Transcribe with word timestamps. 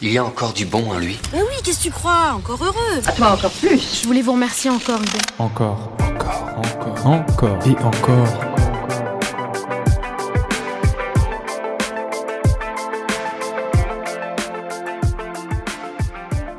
Il 0.00 0.12
y 0.12 0.18
a 0.18 0.24
encore 0.24 0.52
du 0.52 0.64
bon 0.64 0.92
en 0.92 0.98
lui. 0.98 1.18
Mais 1.32 1.42
oui, 1.42 1.54
qu'est-ce 1.64 1.78
que 1.78 1.82
tu 1.84 1.90
crois? 1.90 2.32
Encore 2.36 2.62
heureux 2.62 3.02
À 3.04 3.12
toi 3.12 3.32
encore 3.32 3.50
plus 3.50 4.02
Je 4.02 4.06
voulais 4.06 4.22
vous 4.22 4.32
remercier 4.32 4.70
encore, 4.70 5.00
Encore, 5.38 5.90
encore, 5.98 6.54
encore, 6.56 7.06
encore 7.06 7.58
et 7.66 7.76
encore. 7.82 8.28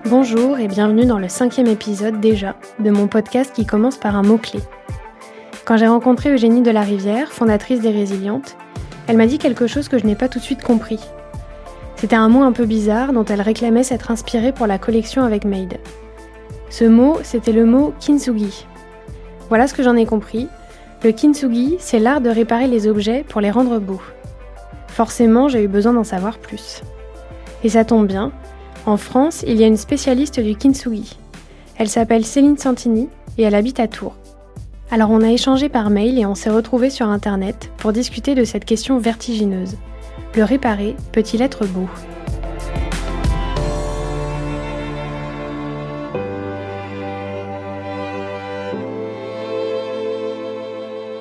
Bonjour 0.06 0.60
et 0.60 0.68
bienvenue 0.68 1.06
dans 1.06 1.20
le 1.20 1.30
cinquième 1.30 1.68
épisode 1.68 2.20
déjà 2.20 2.56
de 2.80 2.90
mon 2.90 3.08
podcast 3.08 3.54
qui 3.54 3.66
commence 3.66 3.98
par 3.98 4.18
un 4.18 4.24
mot-clé. 4.24 4.60
Quand 5.64 5.78
j'ai 5.78 5.88
rencontré 5.88 6.34
Eugénie 6.34 6.62
de 6.62 6.72
la 6.72 6.82
Rivière, 6.82 7.32
fondatrice 7.32 7.80
des 7.80 7.92
Résilientes, 7.92 8.58
elle 9.08 9.16
m'a 9.18 9.28
dit 9.28 9.38
quelque 9.38 9.68
chose 9.68 9.88
que 9.88 9.98
je 9.98 10.06
n'ai 10.06 10.16
pas 10.16 10.28
tout 10.28 10.40
de 10.40 10.44
suite 10.44 10.64
compris. 10.64 11.00
C'était 12.00 12.16
un 12.16 12.30
mot 12.30 12.44
un 12.44 12.54
peu 12.54 12.66
bizarre 12.66 13.12
dont 13.12 13.26
elle 13.26 13.42
réclamait 13.42 13.84
s'être 13.84 14.10
inspirée 14.10 14.54
pour 14.54 14.68
la 14.68 14.78
collection 14.78 15.24
avec 15.24 15.44
Made. 15.44 15.80
Ce 16.70 16.86
mot, 16.86 17.18
c'était 17.24 17.52
le 17.52 17.66
mot 17.66 17.94
kintsugi. 18.00 18.66
Voilà 19.50 19.68
ce 19.68 19.74
que 19.74 19.84
j'en 19.84 19.98
ai 19.98 20.06
compris. 20.06 20.48
Le 21.04 21.12
kintsugi, 21.12 21.76
c'est 21.78 22.00
l'art 22.00 22.22
de 22.22 22.30
réparer 22.30 22.68
les 22.68 22.88
objets 22.88 23.26
pour 23.28 23.42
les 23.42 23.52
rendre 23.52 23.80
beaux. 23.80 24.02
Forcément, 24.88 25.50
j'ai 25.50 25.62
eu 25.62 25.68
besoin 25.68 25.92
d'en 25.92 26.06
savoir 26.06 26.38
plus. 26.38 26.84
Et 27.66 27.70
ça 27.70 27.84
tombe 27.84 28.08
bien, 28.08 28.32
en 28.86 28.96
France, 28.96 29.44
il 29.46 29.58
y 29.58 29.66
a 29.66 29.68
une 29.68 29.76
spécialiste 29.76 30.40
du 30.40 30.56
kintsugi. 30.56 31.20
Elle 31.78 31.90
s'appelle 31.90 32.26
Céline 32.26 32.58
Santini 32.58 33.10
et 33.38 33.44
elle 33.44 33.56
habite 33.56 33.82
à 33.82 33.90
Tours. 33.90 34.16
Alors 34.90 35.12
on 35.12 35.22
a 35.22 35.32
échangé 35.32 35.68
par 35.68 35.90
mail 35.90 36.18
et 36.18 36.26
on 36.26 36.34
s'est 36.34 36.50
retrouvés 36.50 36.92
sur 36.92 37.10
internet 37.10 37.72
pour 37.76 37.92
discuter 37.92 38.36
de 38.36 38.46
cette 38.46 38.64
question 38.64 39.00
vertigineuse. 39.00 39.76
Le 40.36 40.44
réparer 40.44 40.96
peut-il 41.12 41.42
être 41.42 41.66
beau? 41.66 41.88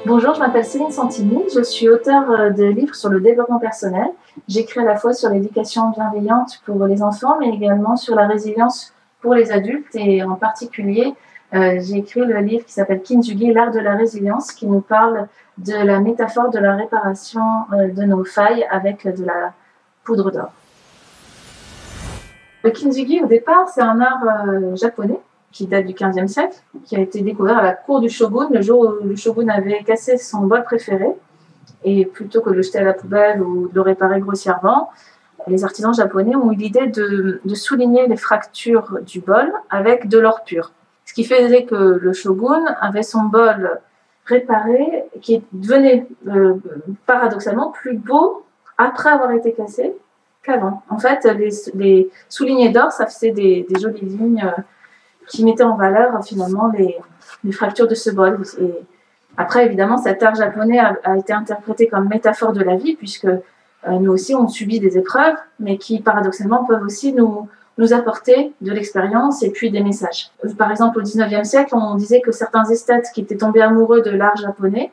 Bonjour, 0.08 0.32
je 0.32 0.40
m'appelle 0.40 0.64
Céline 0.64 0.90
Santini, 0.90 1.44
je 1.54 1.62
suis 1.62 1.88
auteure 1.88 2.30
euh, 2.30 2.48
de 2.48 2.64
livres 2.64 2.94
sur 2.94 3.10
le 3.10 3.20
développement 3.20 3.58
personnel. 3.58 4.06
J'écris 4.48 4.80
à 4.80 4.84
la 4.84 4.96
fois 4.96 5.12
sur 5.12 5.28
l'éducation 5.28 5.90
bienveillante 5.90 6.62
pour 6.64 6.82
les 6.86 7.02
enfants, 7.02 7.36
mais 7.38 7.50
également 7.50 7.94
sur 7.94 8.14
la 8.14 8.26
résilience 8.26 8.94
pour 9.20 9.34
les 9.34 9.52
adultes. 9.52 9.94
Et 9.94 10.22
en 10.22 10.34
particulier, 10.34 11.14
euh, 11.54 11.78
j'ai 11.80 11.98
écrit 11.98 12.20
le 12.20 12.38
livre 12.38 12.64
qui 12.64 12.72
s'appelle 12.72 13.02
Kinjugi, 13.02 13.52
l'art 13.52 13.70
de 13.70 13.80
la 13.80 13.96
résilience, 13.96 14.52
qui 14.52 14.66
nous 14.66 14.80
parle 14.80 15.28
de 15.58 15.74
la 15.74 16.00
métaphore 16.00 16.50
de 16.50 16.58
la 16.58 16.76
réparation 16.76 17.42
euh, 17.72 17.88
de 17.88 18.02
nos 18.04 18.24
failles 18.24 18.66
avec 18.70 19.06
de 19.06 19.24
la 19.24 19.52
poudre 20.04 20.30
d'or. 20.30 20.52
Le 22.64 22.70
kintsugi, 22.70 23.20
au 23.22 23.26
départ, 23.26 23.68
c'est 23.68 23.80
un 23.80 24.00
art 24.00 24.22
euh, 24.24 24.74
japonais 24.76 25.20
qui 25.52 25.66
date 25.66 25.86
du 25.86 25.94
15e 25.94 26.26
siècle, 26.26 26.56
qui 26.84 26.96
a 26.96 27.00
été 27.00 27.22
découvert 27.22 27.58
à 27.58 27.62
la 27.62 27.72
cour 27.72 28.00
du 28.00 28.10
shogun 28.10 28.48
le 28.50 28.60
jour 28.60 28.80
où 28.80 29.06
le 29.06 29.16
shogun 29.16 29.48
avait 29.48 29.82
cassé 29.84 30.18
son 30.18 30.40
bol 30.40 30.64
préféré. 30.64 31.06
Et 31.84 32.04
plutôt 32.04 32.40
que 32.40 32.50
de 32.50 32.56
le 32.56 32.62
jeter 32.62 32.78
à 32.78 32.84
la 32.84 32.92
poubelle 32.92 33.40
ou 33.40 33.68
de 33.68 33.74
le 33.74 33.80
réparer 33.80 34.20
grossièrement, 34.20 34.90
les 35.48 35.64
artisans 35.64 35.94
japonais 35.94 36.36
ont 36.36 36.52
eu 36.52 36.56
l'idée 36.56 36.86
de, 36.86 37.40
souligner 37.54 38.06
les 38.06 38.16
fractures 38.16 38.98
du 39.02 39.20
bol 39.20 39.52
avec 39.70 40.08
de 40.08 40.18
l'or 40.18 40.44
pur. 40.44 40.72
Ce 41.04 41.14
qui 41.14 41.24
faisait 41.24 41.64
que 41.64 41.74
le 41.74 42.12
shogun 42.12 42.64
avait 42.80 43.02
son 43.02 43.22
bol 43.24 43.80
réparé, 44.26 45.04
qui 45.22 45.42
devenait 45.52 46.06
euh, 46.26 46.54
paradoxalement 47.06 47.70
plus 47.70 47.96
beau 47.96 48.44
après 48.76 49.08
avoir 49.08 49.30
été 49.32 49.52
cassé 49.52 49.94
qu'avant. 50.42 50.82
En 50.90 50.98
fait, 50.98 51.24
les, 51.24 51.50
les 51.74 52.10
soulignés 52.28 52.68
d'or, 52.68 52.92
ça 52.92 53.06
faisait 53.06 53.30
des, 53.30 53.66
jolies 53.80 54.04
lignes 54.04 54.44
euh, 54.44 54.60
qui 55.28 55.44
mettaient 55.44 55.64
en 55.64 55.76
valeur 55.76 56.22
finalement 56.24 56.70
les, 56.76 57.52
fractures 57.52 57.88
de 57.88 57.94
ce 57.94 58.10
bol. 58.10 58.40
Et 58.60 58.74
après, 59.36 59.66
évidemment, 59.66 59.96
cet 59.96 60.22
art 60.22 60.34
japonais 60.34 60.78
a, 60.78 61.16
été 61.16 61.32
interprété 61.32 61.86
comme 61.86 62.08
métaphore 62.08 62.52
de 62.52 62.62
la 62.62 62.76
vie, 62.76 62.96
puisque 62.96 63.26
euh, 63.26 63.38
nous 63.86 64.12
aussi, 64.12 64.34
on 64.34 64.48
subit 64.48 64.80
des 64.80 64.98
épreuves, 64.98 65.36
mais 65.60 65.78
qui 65.78 66.00
paradoxalement 66.00 66.64
peuvent 66.64 66.82
aussi 66.82 67.12
nous, 67.12 67.48
nous 67.78 67.92
apporter 67.92 68.52
de 68.60 68.72
l'expérience 68.72 69.42
et 69.42 69.50
puis 69.50 69.70
des 69.70 69.80
messages. 69.80 70.30
Par 70.58 70.70
exemple, 70.70 70.98
au 70.98 71.02
19e 71.02 71.44
siècle, 71.44 71.74
on 71.74 71.94
disait 71.94 72.20
que 72.20 72.32
certains 72.32 72.64
esthètes 72.64 73.06
qui 73.14 73.20
étaient 73.20 73.36
tombés 73.36 73.62
amoureux 73.62 74.02
de 74.02 74.10
l'art 74.10 74.36
japonais, 74.36 74.90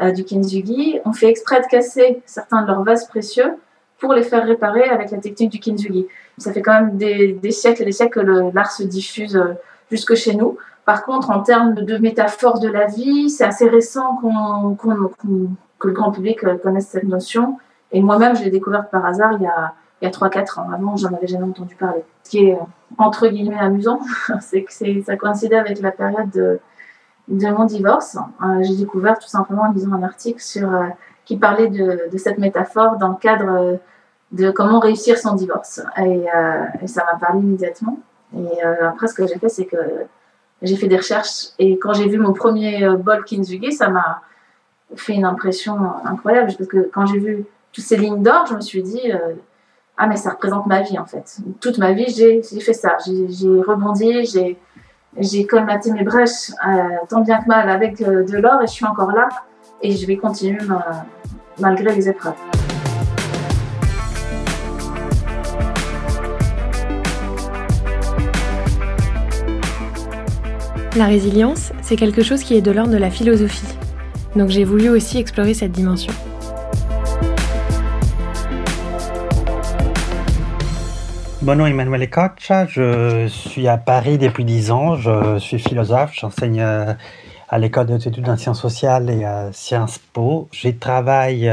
euh, 0.00 0.10
du 0.10 0.24
kintsugi, 0.24 0.98
ont 1.04 1.12
fait 1.12 1.28
exprès 1.28 1.60
de 1.60 1.66
casser 1.66 2.22
certains 2.24 2.62
de 2.62 2.66
leurs 2.68 2.82
vases 2.82 3.06
précieux 3.06 3.52
pour 3.98 4.14
les 4.14 4.22
faire 4.22 4.46
réparer 4.46 4.84
avec 4.84 5.10
la 5.10 5.18
technique 5.18 5.52
du 5.52 5.60
kintsugi. 5.60 6.06
Ça 6.38 6.52
fait 6.52 6.62
quand 6.62 6.72
même 6.72 6.96
des, 6.96 7.38
siècles 7.50 7.82
et 7.82 7.84
des 7.84 7.92
siècles 7.92 8.24
que 8.24 8.54
l'art 8.54 8.72
se 8.72 8.82
diffuse 8.82 9.36
euh, 9.36 9.52
jusque 9.90 10.14
chez 10.14 10.34
nous. 10.34 10.56
Par 10.86 11.04
contre, 11.04 11.30
en 11.30 11.40
termes 11.40 11.74
de 11.74 11.98
métaphore 11.98 12.60
de 12.60 12.68
la 12.68 12.86
vie, 12.86 13.28
c'est 13.28 13.44
assez 13.44 13.68
récent 13.68 14.16
qu'on, 14.16 14.74
qu 14.74 14.88
qu 15.20 15.28
que 15.78 15.88
le 15.88 15.94
grand 15.94 16.12
public 16.12 16.42
euh, 16.44 16.56
connaisse 16.56 16.88
cette 16.88 17.04
notion. 17.04 17.58
Et 17.92 18.00
moi-même, 18.00 18.34
je 18.36 18.42
l'ai 18.42 18.50
découverte 18.50 18.90
par 18.90 19.04
hasard 19.04 19.32
il 19.34 19.42
y 19.42 19.46
a, 19.46 19.74
il 20.00 20.06
y 20.06 20.08
a 20.08 20.10
3-4 20.10 20.60
ans. 20.60 20.70
Avant, 20.72 20.96
j'en 20.96 21.12
avais 21.12 21.26
jamais 21.26 21.44
entendu 21.44 21.76
parler. 21.76 22.04
Ce 22.24 22.30
qui 22.30 22.46
est, 22.46 22.58
entre 22.98 23.28
guillemets, 23.28 23.58
amusant, 23.58 24.00
c'est 24.40 24.64
que 24.64 24.72
ça 25.02 25.16
coïncidait 25.16 25.56
avec 25.56 25.80
la 25.80 25.92
période 25.92 26.30
de, 26.30 26.58
de 27.28 27.48
mon 27.48 27.64
divorce. 27.64 28.16
Euh, 28.42 28.62
J'ai 28.62 28.76
découvert 28.76 29.18
tout 29.18 29.28
simplement 29.28 29.62
en 29.62 29.72
lisant 29.72 29.92
un 29.92 30.02
article 30.02 30.40
sur, 30.40 30.72
euh, 30.74 30.86
qui 31.24 31.36
parlait 31.36 31.68
de, 31.68 32.08
cette 32.16 32.38
métaphore 32.38 32.96
dans 32.96 33.08
le 33.08 33.16
cadre 33.16 33.78
de 34.32 34.50
comment 34.50 34.80
réussir 34.80 35.18
son 35.18 35.34
divorce. 35.34 35.80
Et, 35.98 36.26
euh, 36.34 36.64
ça 36.86 37.04
m'a 37.04 37.18
parlé 37.18 37.40
immédiatement. 37.40 37.98
Et 38.36 38.64
euh, 38.64 38.88
après, 38.88 39.06
ce 39.06 39.14
que 39.14 39.26
j'ai 39.26 39.38
fait, 39.38 39.48
c'est 39.48 39.66
que 39.66 39.76
j'ai 40.62 40.76
fait 40.76 40.88
des 40.88 40.96
recherches. 40.96 41.50
Et 41.58 41.78
quand 41.78 41.92
j'ai 41.92 42.08
vu 42.08 42.18
mon 42.18 42.32
premier 42.32 42.88
bol 42.96 43.24
Kinzugi, 43.24 43.72
ça 43.72 43.88
m'a 43.88 44.22
fait 44.96 45.14
une 45.14 45.24
impression 45.24 45.76
incroyable. 46.04 46.52
Parce 46.56 46.68
que 46.68 46.90
quand 46.92 47.06
j'ai 47.06 47.18
vu 47.18 47.44
toutes 47.72 47.84
ces 47.84 47.96
lignes 47.96 48.22
d'or, 48.22 48.46
je 48.48 48.54
me 48.54 48.60
suis 48.60 48.82
dit, 48.82 49.10
euh, 49.10 49.34
ah, 49.96 50.06
mais 50.06 50.16
ça 50.16 50.30
représente 50.30 50.66
ma 50.66 50.82
vie, 50.82 50.98
en 50.98 51.06
fait. 51.06 51.38
Toute 51.60 51.78
ma 51.78 51.92
vie, 51.92 52.06
j'ai 52.08 52.42
fait 52.42 52.74
ça. 52.74 52.96
J'ai 53.04 53.48
rebondi, 53.62 54.28
j'ai 55.16 55.46
colmaté 55.46 55.90
mes 55.90 56.04
brèches 56.04 56.50
euh, 56.66 56.96
tant 57.08 57.22
bien 57.22 57.40
que 57.40 57.48
mal 57.48 57.68
avec 57.68 58.00
euh, 58.02 58.24
de 58.24 58.36
l'or 58.36 58.62
et 58.62 58.66
je 58.66 58.72
suis 58.72 58.84
encore 58.84 59.12
là. 59.12 59.28
Et 59.80 59.92
je 59.92 60.06
vais 60.06 60.16
continuer 60.16 60.62
ma, 60.64 61.06
malgré 61.58 61.94
les 61.94 62.08
épreuves. 62.08 62.34
La 70.94 71.06
résilience, 71.06 71.72
c'est 71.80 71.96
quelque 71.96 72.22
chose 72.22 72.42
qui 72.42 72.54
est 72.54 72.60
de 72.60 72.70
l'ordre 72.70 72.92
de 72.92 72.98
la 72.98 73.10
philosophie. 73.10 73.66
Donc 74.36 74.50
j'ai 74.50 74.64
voulu 74.64 74.90
aussi 74.90 75.18
explorer 75.18 75.54
cette 75.54 75.72
dimension. 75.72 76.12
Mon 81.42 81.56
nom 81.56 81.66
est 81.66 81.70
Emmanuel 81.70 82.08
Coccia, 82.08 82.66
je 82.66 83.26
suis 83.26 83.66
à 83.66 83.76
Paris 83.76 84.16
depuis 84.16 84.44
10 84.44 84.70
ans, 84.70 84.94
je 84.94 85.40
suis 85.40 85.58
philosophe, 85.58 86.12
j'enseigne 86.14 86.60
à 86.60 87.58
l'école 87.58 87.86
d'études 87.86 88.28
en 88.28 88.36
sciences 88.36 88.60
sociales 88.60 89.10
et 89.10 89.24
à 89.24 89.52
Sciences 89.52 89.98
Po. 89.98 90.48
Je 90.52 90.68
travaille 90.68 91.52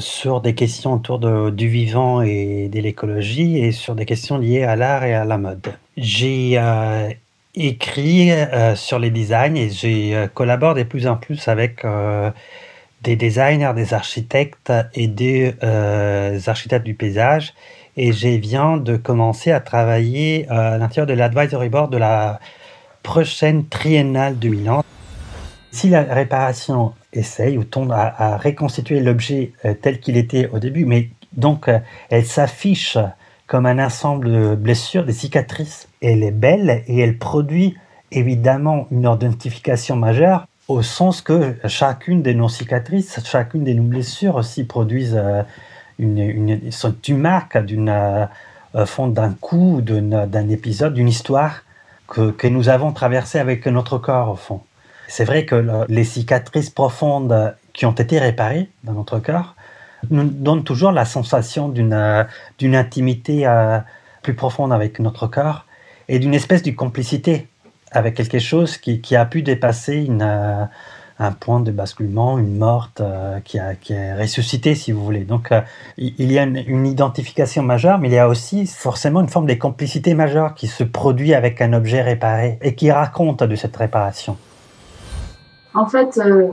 sur 0.00 0.42
des 0.42 0.54
questions 0.54 0.92
autour 0.92 1.18
du 1.50 1.66
vivant 1.66 2.20
et 2.20 2.68
de 2.68 2.78
l'écologie 2.80 3.56
et 3.56 3.72
sur 3.72 3.94
des 3.94 4.04
questions 4.04 4.36
liées 4.36 4.64
à 4.64 4.76
l'art 4.76 5.04
et 5.04 5.14
à 5.14 5.24
la 5.24 5.38
mode. 5.38 5.74
J'ai 5.96 6.58
euh, 6.58 7.08
écrit 7.54 8.32
euh, 8.32 8.76
sur 8.76 8.98
les 8.98 9.10
designs 9.10 9.56
et 9.56 9.70
euh, 10.14 10.26
collabore 10.26 10.74
de 10.74 10.82
plus 10.82 11.06
en 11.06 11.16
plus 11.16 11.48
avec 11.48 11.86
des 13.00 13.16
designers, 13.16 13.72
des 13.74 13.94
architectes 13.94 14.72
et 14.92 15.06
des 15.06 15.54
architectes 16.46 16.84
du 16.84 16.94
paysage 16.94 17.54
et 17.96 18.12
je 18.12 18.28
viens 18.28 18.76
de 18.76 18.96
commencer 18.96 19.52
à 19.52 19.60
travailler 19.60 20.48
à 20.48 20.78
l'intérieur 20.78 21.06
de 21.06 21.12
l'advisory 21.12 21.68
board 21.68 21.92
de 21.92 21.98
la 21.98 22.40
prochaine 23.02 23.66
triennale 23.66 24.38
de 24.38 24.48
Milan. 24.48 24.84
Si 25.70 25.88
la 25.88 26.02
réparation 26.02 26.92
essaye 27.12 27.58
ou 27.58 27.64
tend 27.64 27.90
à, 27.90 28.14
à 28.16 28.36
reconstituer 28.36 29.00
l'objet 29.00 29.52
euh, 29.64 29.74
tel 29.74 30.00
qu'il 30.00 30.16
était 30.16 30.48
au 30.48 30.58
début, 30.58 30.84
mais 30.84 31.10
donc 31.36 31.68
euh, 31.68 31.78
elle 32.10 32.24
s'affiche 32.24 32.98
comme 33.46 33.66
un 33.66 33.84
ensemble 33.84 34.30
de 34.30 34.54
blessures, 34.54 35.04
des 35.04 35.12
cicatrices, 35.12 35.88
elle 36.00 36.22
est 36.22 36.30
belle 36.30 36.82
et 36.86 37.00
elle 37.00 37.18
produit 37.18 37.76
évidemment 38.10 38.86
une 38.90 39.10
identification 39.12 39.96
majeure 39.96 40.46
au 40.68 40.82
sens 40.82 41.20
que 41.20 41.56
chacune 41.66 42.22
de 42.22 42.32
nos 42.32 42.48
cicatrices, 42.48 43.20
chacune 43.24 43.64
de 43.64 43.72
nos 43.72 43.82
blessures 43.82 44.36
aussi 44.36 44.64
produisent 44.64 45.16
euh, 45.16 45.42
une, 45.98 46.18
une, 46.18 47.18
marque 47.18 47.58
d'une 47.58 47.88
euh, 47.88 48.86
fond 48.86 49.08
d'un 49.08 49.32
coup, 49.32 49.80
d'un 49.82 50.48
épisode, 50.48 50.94
d'une 50.94 51.08
histoire 51.08 51.62
que, 52.08 52.30
que, 52.30 52.46
nous 52.46 52.68
avons 52.68 52.92
traversé 52.92 53.38
avec 53.38 53.66
notre 53.66 53.98
corps 53.98 54.30
au 54.30 54.36
fond. 54.36 54.60
C'est 55.08 55.24
vrai 55.24 55.44
que 55.44 55.54
le, 55.54 55.84
les 55.88 56.04
cicatrices 56.04 56.70
profondes 56.70 57.54
qui 57.72 57.86
ont 57.86 57.92
été 57.92 58.18
réparées 58.18 58.68
dans 58.84 58.92
notre 58.92 59.18
corps 59.18 59.54
nous 60.10 60.24
donnent 60.24 60.64
toujours 60.64 60.92
la 60.92 61.04
sensation 61.04 61.68
d'une 61.68 62.26
d'une 62.58 62.76
intimité 62.76 63.46
euh, 63.46 63.78
plus 64.22 64.34
profonde 64.34 64.72
avec 64.72 64.98
notre 64.98 65.26
corps 65.26 65.66
et 66.08 66.18
d'une 66.18 66.34
espèce 66.34 66.62
de 66.62 66.70
complicité 66.70 67.48
avec 67.90 68.14
quelque 68.14 68.38
chose 68.38 68.76
qui, 68.76 69.00
qui 69.00 69.16
a 69.16 69.24
pu 69.24 69.42
dépasser 69.42 69.96
une, 69.96 70.22
euh, 70.22 70.64
un 71.18 71.32
point 71.32 71.60
de 71.60 71.70
basculement, 71.70 72.38
une 72.38 72.58
morte 72.58 73.00
euh, 73.00 73.38
qui, 73.40 73.58
a, 73.58 73.74
qui 73.74 73.92
est 73.92 74.14
ressuscitée, 74.14 74.74
si 74.74 74.92
vous 74.92 75.04
voulez. 75.04 75.24
Donc, 75.24 75.52
euh, 75.52 75.60
il 75.96 76.32
y 76.32 76.38
a 76.38 76.42
une, 76.42 76.86
identification 76.86 77.62
majeure, 77.62 77.98
mais 77.98 78.08
il 78.08 78.14
y 78.14 78.18
a 78.18 78.28
aussi 78.28 78.66
forcément 78.66 79.20
une 79.20 79.28
forme 79.28 79.46
de 79.46 79.54
complicité 79.54 80.14
majeure 80.14 80.54
qui 80.54 80.66
se 80.66 80.82
produit 80.84 81.34
avec 81.34 81.60
un 81.60 81.72
objet 81.72 82.02
réparé 82.02 82.58
et 82.62 82.74
qui 82.74 82.90
raconte 82.90 83.42
de 83.42 83.54
cette 83.54 83.76
réparation. 83.76 84.36
En 85.74 85.86
fait, 85.86 86.18
euh, 86.18 86.48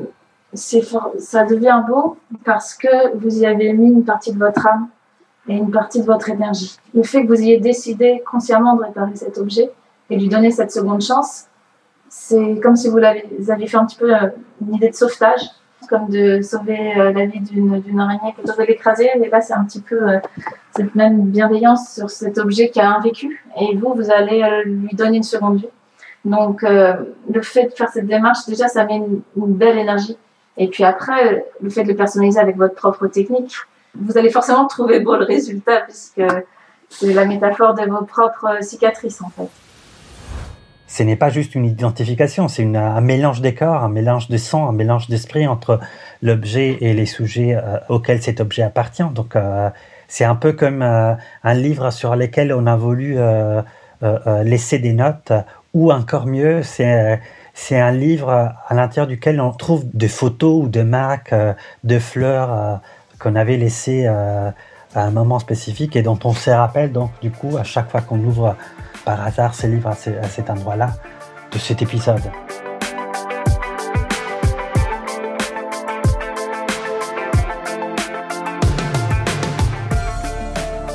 ça 0.54 1.44
devient 1.46 1.82
beau 1.88 2.18
parce 2.46 2.76
que 2.76 3.18
vous 3.18 3.40
y 3.40 3.46
avez 3.46 3.74
mis 3.74 3.92
une 3.92 4.04
partie 4.04 4.32
de 4.32 4.40
votre 4.40 4.68
âme 4.68 4.88
et 5.48 5.56
une 5.56 5.72
partie 5.72 6.02
de 6.02 6.06
votre 6.06 6.30
énergie. 6.30 6.78
Le 6.94 7.04
fait 7.04 7.24
que 7.24 7.28
vous 7.28 7.42
ayez 7.42 7.60
décidé 7.60 8.24
consciemment 8.30 8.76
de 8.76 8.84
réparer 8.84 9.16
cet 9.16 9.38
objet 9.38 9.72
et 10.10 10.18
lui 10.18 10.30
donner 10.30 10.52
cette 10.52 10.72
seconde 10.72 11.02
chance, 11.02 11.46
c'est 12.12 12.60
comme 12.62 12.76
si 12.76 12.90
vous, 12.90 13.00
vous 13.40 13.52
aviez 13.52 13.68
fait 13.68 13.78
un 13.78 13.86
petit 13.86 13.96
peu 13.96 14.14
euh, 14.14 14.28
une 14.62 14.76
idée 14.76 14.90
de 14.90 14.96
sauvetage, 14.96 15.40
comme 15.90 16.10
de 16.10 16.42
sauver 16.42 16.94
euh, 16.98 17.14
la 17.14 17.26
vie 17.26 17.40
d'une 17.40 18.00
araignée 18.00 18.34
plutôt 18.34 18.54
que 18.54 18.64
l'écraser. 18.64 19.10
Et 19.16 19.30
là, 19.30 19.40
c'est 19.40 19.54
un 19.54 19.64
petit 19.64 19.80
peu 19.80 19.96
euh, 19.96 20.20
cette 20.76 20.94
même 20.94 21.22
bienveillance 21.28 21.96
sur 21.96 22.10
cet 22.10 22.38
objet 22.38 22.70
qui 22.70 22.82
a 22.82 22.92
un 22.92 23.00
vécu. 23.00 23.46
Et 23.60 23.78
vous, 23.78 23.94
vous 23.96 24.12
allez 24.12 24.44
lui 24.66 24.94
donner 24.94 25.18
une 25.18 25.24
seconde 25.24 25.60
vie. 25.60 25.70
Donc, 26.26 26.62
le 26.64 27.42
fait 27.42 27.68
de 27.68 27.74
faire 27.74 27.90
cette 27.90 28.06
démarche, 28.06 28.46
déjà, 28.46 28.68
ça 28.68 28.86
met 28.86 28.98
une, 28.98 29.22
une, 29.36 29.54
belle 29.54 29.78
énergie. 29.78 30.18
Et 30.58 30.68
puis 30.68 30.84
après, 30.84 31.46
le 31.62 31.70
fait 31.70 31.84
de 31.84 31.88
le 31.88 31.96
personnaliser 31.96 32.40
avec 32.40 32.58
votre 32.58 32.76
propre 32.76 33.08
technique, 33.08 33.56
vous 33.96 34.18
allez 34.18 34.30
forcément 34.30 34.68
trouver 34.68 35.00
beau 35.00 35.16
le 35.16 35.26
résultat, 35.26 35.82
puisque 35.82 36.22
c'est 36.90 37.14
la 37.14 37.26
métaphore 37.26 37.74
de 37.74 37.90
vos 37.90 38.06
propres 38.06 38.62
cicatrices, 38.62 39.22
en 39.22 39.30
fait 39.30 39.50
ce 40.92 41.04
n'est 41.04 41.16
pas 41.16 41.30
juste 41.30 41.56
une 41.56 41.64
identification, 41.64 42.50
c'est 42.50 42.66
un 42.76 43.00
mélange 43.00 43.40
des 43.40 43.54
corps, 43.54 43.82
un 43.82 43.88
mélange 43.88 44.28
de 44.28 44.36
sang, 44.36 44.68
un 44.68 44.74
mélange 44.74 45.08
d'esprit 45.08 45.48
entre 45.48 45.80
l'objet 46.22 46.80
et 46.82 46.94
les 46.94 47.06
sujets 47.06 47.56
euh, 47.56 47.78
auxquels 47.88 48.22
cet 48.22 48.42
objet 48.42 48.62
appartient. 48.62 49.10
Donc, 49.16 49.38
euh, 49.38 49.70
c'est 50.10 50.26
un 50.26 50.36
peu 50.36 50.52
comme 50.52 50.82
euh, 50.82 51.14
un 51.46 51.54
livre 51.54 51.92
sur 51.92 52.18
lequel 52.18 52.52
on 52.52 52.68
a 52.68 52.76
voulu 52.76 53.18
laisser 54.44 54.80
des 54.80 54.92
notes, 54.92 55.32
ou 55.74 55.94
encore 55.94 56.28
mieux, 56.28 56.62
c'est 56.62 57.22
c'est 57.54 57.80
un 57.80 57.92
livre 57.92 58.30
à 58.30 58.74
l'intérieur 58.74 59.08
duquel 59.08 59.40
on 59.40 59.52
trouve 59.52 59.86
des 59.94 60.08
photos 60.08 60.66
ou 60.66 60.68
des 60.68 60.84
marques 60.84 61.36
de 61.84 62.00
fleurs 62.00 62.82
qu'on 63.20 63.36
avait 63.36 63.58
laissées 63.58 64.10
à 64.96 65.04
un 65.06 65.12
moment 65.12 65.40
spécifique 65.40 65.96
et 65.96 66.02
dont 66.02 66.20
on 66.24 66.34
se 66.34 66.50
rappelle 66.50 66.92
donc 66.92 67.12
du 67.22 67.32
coup 67.32 67.58
à 67.58 67.64
chaque 67.64 67.90
fois 67.90 68.02
qu'on 68.02 68.20
ouvre 68.20 68.56
par 69.06 69.26
hasard 69.26 69.54
ces 69.54 69.68
livres 69.68 69.90
à, 69.90 69.96
cet 69.96 70.50
endroit-là 70.50 70.92
de 71.52 71.58
cet 71.58 71.82
épisode. 71.82 72.22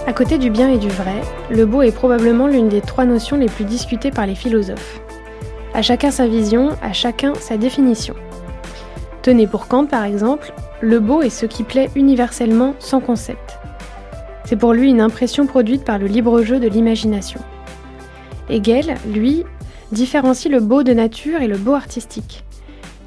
À 0.07 0.13
côté 0.13 0.39
du 0.39 0.51
bien 0.51 0.71
et 0.71 0.79
du 0.79 0.89
vrai, 0.89 1.21
le 1.51 1.67
beau 1.67 1.83
est 1.83 1.93
probablement 1.93 2.47
l'une 2.47 2.69
des 2.69 2.81
trois 2.81 3.05
notions 3.05 3.37
les 3.37 3.49
plus 3.49 3.65
discutées 3.65 4.11
par 4.11 4.27
les 4.27 4.35
philosophes. 4.35 5.01
À 5.75 5.83
chacun 5.83 6.11
sa 6.11 6.27
vision, 6.27 6.71
à 6.81 6.93
chacun 6.93 7.35
sa 7.35 7.59
définition. 7.59 8.15
Tenez 9.21 9.47
pour 9.47 9.69
Kant 9.69 9.87
par 9.87 10.05
exemple, 10.05 10.55
le 10.81 11.01
beau 11.01 11.21
est 11.23 11.31
ce 11.31 11.45
qui 11.45 11.65
plaît 11.65 11.91
universellement 11.97 12.75
sans 12.79 13.01
concept. 13.01 13.46
C'est 14.47 14.57
pour 14.57 14.73
lui 14.73 14.91
une 14.91 15.01
impression 15.01 15.47
produite 15.47 15.85
par 15.85 15.99
le 15.99 16.07
libre 16.07 16.43
jeu 16.43 16.61
de 16.61 16.69
l'imagination. 16.69 17.41
Hegel, 18.49 18.95
lui, 19.13 19.45
différencie 19.91 20.53
le 20.53 20.61
beau 20.61 20.85
de 20.85 20.93
nature 20.93 21.43
et 21.43 21.49
le 21.49 21.59
beau 21.59 21.75
artistique. 21.75 22.45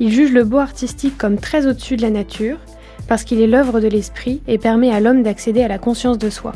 Il 0.01 0.11
juge 0.11 0.33
le 0.33 0.43
beau 0.43 0.57
artistique 0.57 1.17
comme 1.17 1.37
très 1.37 1.65
au-dessus 1.65 1.95
de 1.95 2.01
la 2.01 2.09
nature, 2.09 2.57
parce 3.07 3.23
qu'il 3.23 3.41
est 3.41 3.47
l'œuvre 3.47 3.79
de 3.79 3.87
l'esprit 3.87 4.41
et 4.47 4.57
permet 4.57 4.91
à 4.91 4.99
l'homme 4.99 5.23
d'accéder 5.23 5.63
à 5.63 5.69
la 5.69 5.77
conscience 5.77 6.17
de 6.17 6.29
soi. 6.29 6.51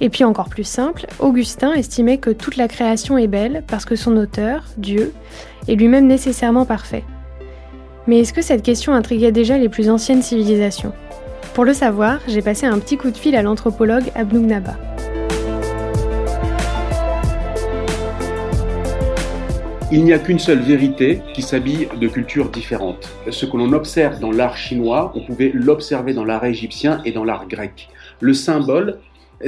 Et 0.00 0.08
puis 0.08 0.24
encore 0.24 0.48
plus 0.48 0.64
simple, 0.64 1.06
Augustin 1.20 1.72
estimait 1.72 2.18
que 2.18 2.30
toute 2.30 2.56
la 2.56 2.68
création 2.68 3.18
est 3.18 3.28
belle 3.28 3.62
parce 3.68 3.84
que 3.84 3.96
son 3.96 4.16
auteur, 4.16 4.64
Dieu, 4.78 5.12
est 5.68 5.76
lui-même 5.76 6.06
nécessairement 6.06 6.66
parfait. 6.66 7.04
Mais 8.06 8.20
est-ce 8.20 8.32
que 8.32 8.42
cette 8.42 8.62
question 8.62 8.94
intriguait 8.94 9.30
déjà 9.30 9.58
les 9.58 9.68
plus 9.68 9.90
anciennes 9.90 10.22
civilisations? 10.22 10.92
Pour 11.54 11.64
le 11.64 11.74
savoir, 11.74 12.20
j'ai 12.28 12.42
passé 12.42 12.66
un 12.66 12.78
petit 12.78 12.96
coup 12.96 13.10
de 13.10 13.16
fil 13.16 13.34
à 13.34 13.42
l'anthropologue 13.42 14.12
Abnougnaba. 14.14 14.70
Naba. 14.70 14.90
Il 19.90 20.04
n'y 20.04 20.12
a 20.12 20.20
qu'une 20.20 20.38
seule 20.38 20.60
vérité 20.60 21.20
qui 21.34 21.42
s'habille 21.42 21.88
de 22.00 22.06
cultures 22.06 22.50
différentes. 22.50 23.10
Ce 23.28 23.46
que 23.46 23.56
l'on 23.56 23.72
observe 23.72 24.20
dans 24.20 24.30
l'art 24.30 24.56
chinois, 24.56 25.12
on 25.16 25.20
pouvait 25.22 25.50
l'observer 25.52 26.14
dans 26.14 26.24
l'art 26.24 26.44
égyptien 26.44 27.02
et 27.04 27.10
dans 27.10 27.24
l'art 27.24 27.48
grec. 27.48 27.88
Le 28.20 28.32
symbole, 28.32 28.98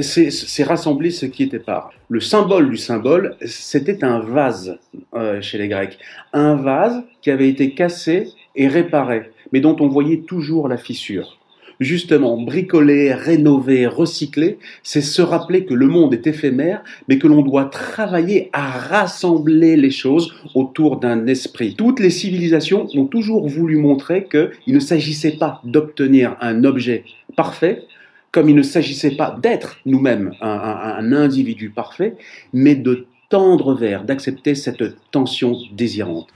c'est 0.01 0.63
rassembler 0.63 1.09
ce 1.09 1.25
qui 1.25 1.43
était 1.43 1.59
pas. 1.59 1.89
Le 2.09 2.19
symbole 2.19 2.69
du 2.69 2.77
symbole, 2.77 3.37
c'était 3.45 4.03
un 4.03 4.19
vase 4.19 4.77
euh, 5.13 5.39
chez 5.41 5.57
les 5.57 5.69
Grecs. 5.69 5.97
Un 6.33 6.55
vase 6.55 7.01
qui 7.21 7.31
avait 7.31 7.47
été 7.47 7.73
cassé 7.73 8.27
et 8.57 8.67
réparé, 8.67 9.31
mais 9.53 9.61
dont 9.61 9.77
on 9.79 9.87
voyait 9.87 10.23
toujours 10.27 10.67
la 10.67 10.77
fissure 10.77 11.37
justement 11.83 12.41
bricoler, 12.41 13.13
rénover, 13.13 13.87
recycler, 13.87 14.57
c'est 14.81 15.01
se 15.01 15.21
rappeler 15.21 15.65
que 15.65 15.73
le 15.73 15.87
monde 15.87 16.13
est 16.13 16.27
éphémère, 16.27 16.83
mais 17.07 17.17
que 17.17 17.27
l'on 17.27 17.41
doit 17.41 17.65
travailler 17.65 18.49
à 18.53 18.71
rassembler 18.71 19.75
les 19.75 19.91
choses 19.91 20.33
autour 20.55 20.97
d'un 20.97 21.27
esprit. 21.27 21.75
Toutes 21.75 21.99
les 21.99 22.09
civilisations 22.09 22.87
ont 22.95 23.05
toujours 23.05 23.47
voulu 23.47 23.77
montrer 23.77 24.27
qu'il 24.29 24.73
ne 24.73 24.79
s'agissait 24.79 25.37
pas 25.37 25.61
d'obtenir 25.63 26.35
un 26.41 26.63
objet 26.63 27.03
parfait, 27.35 27.83
comme 28.31 28.49
il 28.49 28.55
ne 28.55 28.63
s'agissait 28.63 29.15
pas 29.15 29.37
d'être 29.41 29.77
nous-mêmes 29.85 30.33
un, 30.41 31.13
individu 31.13 31.69
parfait, 31.69 32.15
mais 32.51 32.75
de 32.75 33.05
tendre 33.29 33.75
vers, 33.75 34.03
d'accepter 34.03 34.55
cette 34.55 34.83
tension 35.11 35.57
désirante. 35.71 36.27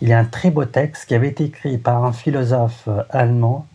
Il 0.00 0.08
y 0.08 0.12
a 0.12 0.18
un 0.18 0.24
très 0.24 0.50
beau 0.50 0.64
texte 0.64 1.06
qui 1.06 1.14
avait 1.14 1.28
été 1.28 1.44
écrit 1.44 1.78
par 1.78 2.04
un 2.04 2.12
philosophe 2.12 2.88
allemand 3.10 3.66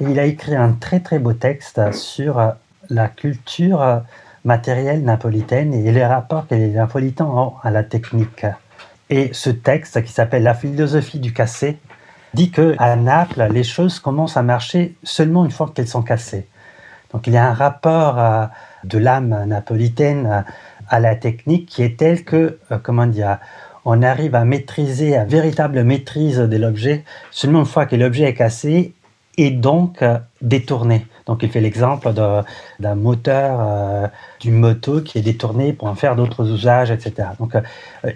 il 0.00 0.18
a 0.18 0.24
écrit 0.24 0.56
un 0.56 0.72
très 0.72 1.00
très 1.00 1.18
beau 1.18 1.32
texte 1.32 1.92
sur 1.92 2.54
la 2.90 3.08
culture 3.08 4.02
matérielle 4.44 5.04
napolitaine 5.04 5.72
et 5.72 5.92
les 5.92 6.04
rapports 6.04 6.46
que 6.48 6.54
les 6.54 6.68
Napolitains 6.68 7.26
ont 7.26 7.54
à 7.62 7.70
la 7.70 7.84
technique. 7.84 8.46
Et 9.10 9.30
ce 9.32 9.50
texte, 9.50 10.02
qui 10.02 10.12
s'appelle 10.12 10.42
La 10.42 10.54
philosophie 10.54 11.20
du 11.20 11.32
cassé, 11.32 11.78
dit 12.34 12.50
que 12.50 12.74
à 12.78 12.96
Naples, 12.96 13.46
les 13.50 13.62
choses 13.62 13.98
commencent 13.98 14.36
à 14.36 14.42
marcher 14.42 14.96
seulement 15.02 15.44
une 15.44 15.50
fois 15.50 15.70
qu'elles 15.74 15.88
sont 15.88 16.02
cassées. 16.02 16.48
Donc 17.12 17.26
il 17.26 17.34
y 17.34 17.36
a 17.36 17.46
un 17.46 17.52
rapport 17.52 18.18
euh, 18.18 18.46
de 18.84 18.98
l'âme 18.98 19.44
napolitaine 19.46 20.44
à 20.88 20.98
la 20.98 21.14
technique 21.14 21.68
qui 21.68 21.82
est 21.82 21.98
tel 21.98 22.24
que, 22.24 22.58
euh, 22.70 22.78
comment 22.82 23.06
dire, 23.06 23.38
on 23.84 24.02
arrive 24.02 24.34
à 24.34 24.44
maîtriser, 24.44 25.16
à 25.16 25.24
véritable 25.24 25.84
maîtrise 25.84 26.38
de 26.38 26.56
l'objet 26.56 27.04
seulement 27.30 27.60
une 27.60 27.66
fois 27.66 27.84
que 27.84 27.96
l'objet 27.96 28.24
est 28.24 28.34
cassé 28.34 28.94
et 29.38 29.50
donc 29.50 30.02
euh, 30.02 30.18
détourné. 30.40 31.06
Donc 31.26 31.42
il 31.42 31.50
fait 31.50 31.60
l'exemple 31.60 32.12
d'un 32.12 32.94
moteur 32.94 33.58
euh, 33.60 34.08
d'une 34.40 34.56
moto 34.56 35.00
qui 35.00 35.18
est 35.18 35.22
détourné 35.22 35.72
pour 35.72 35.88
en 35.88 35.94
faire 35.94 36.16
d'autres 36.16 36.50
usages, 36.50 36.90
etc. 36.90 37.28
Donc 37.38 37.54
euh, 37.54 37.62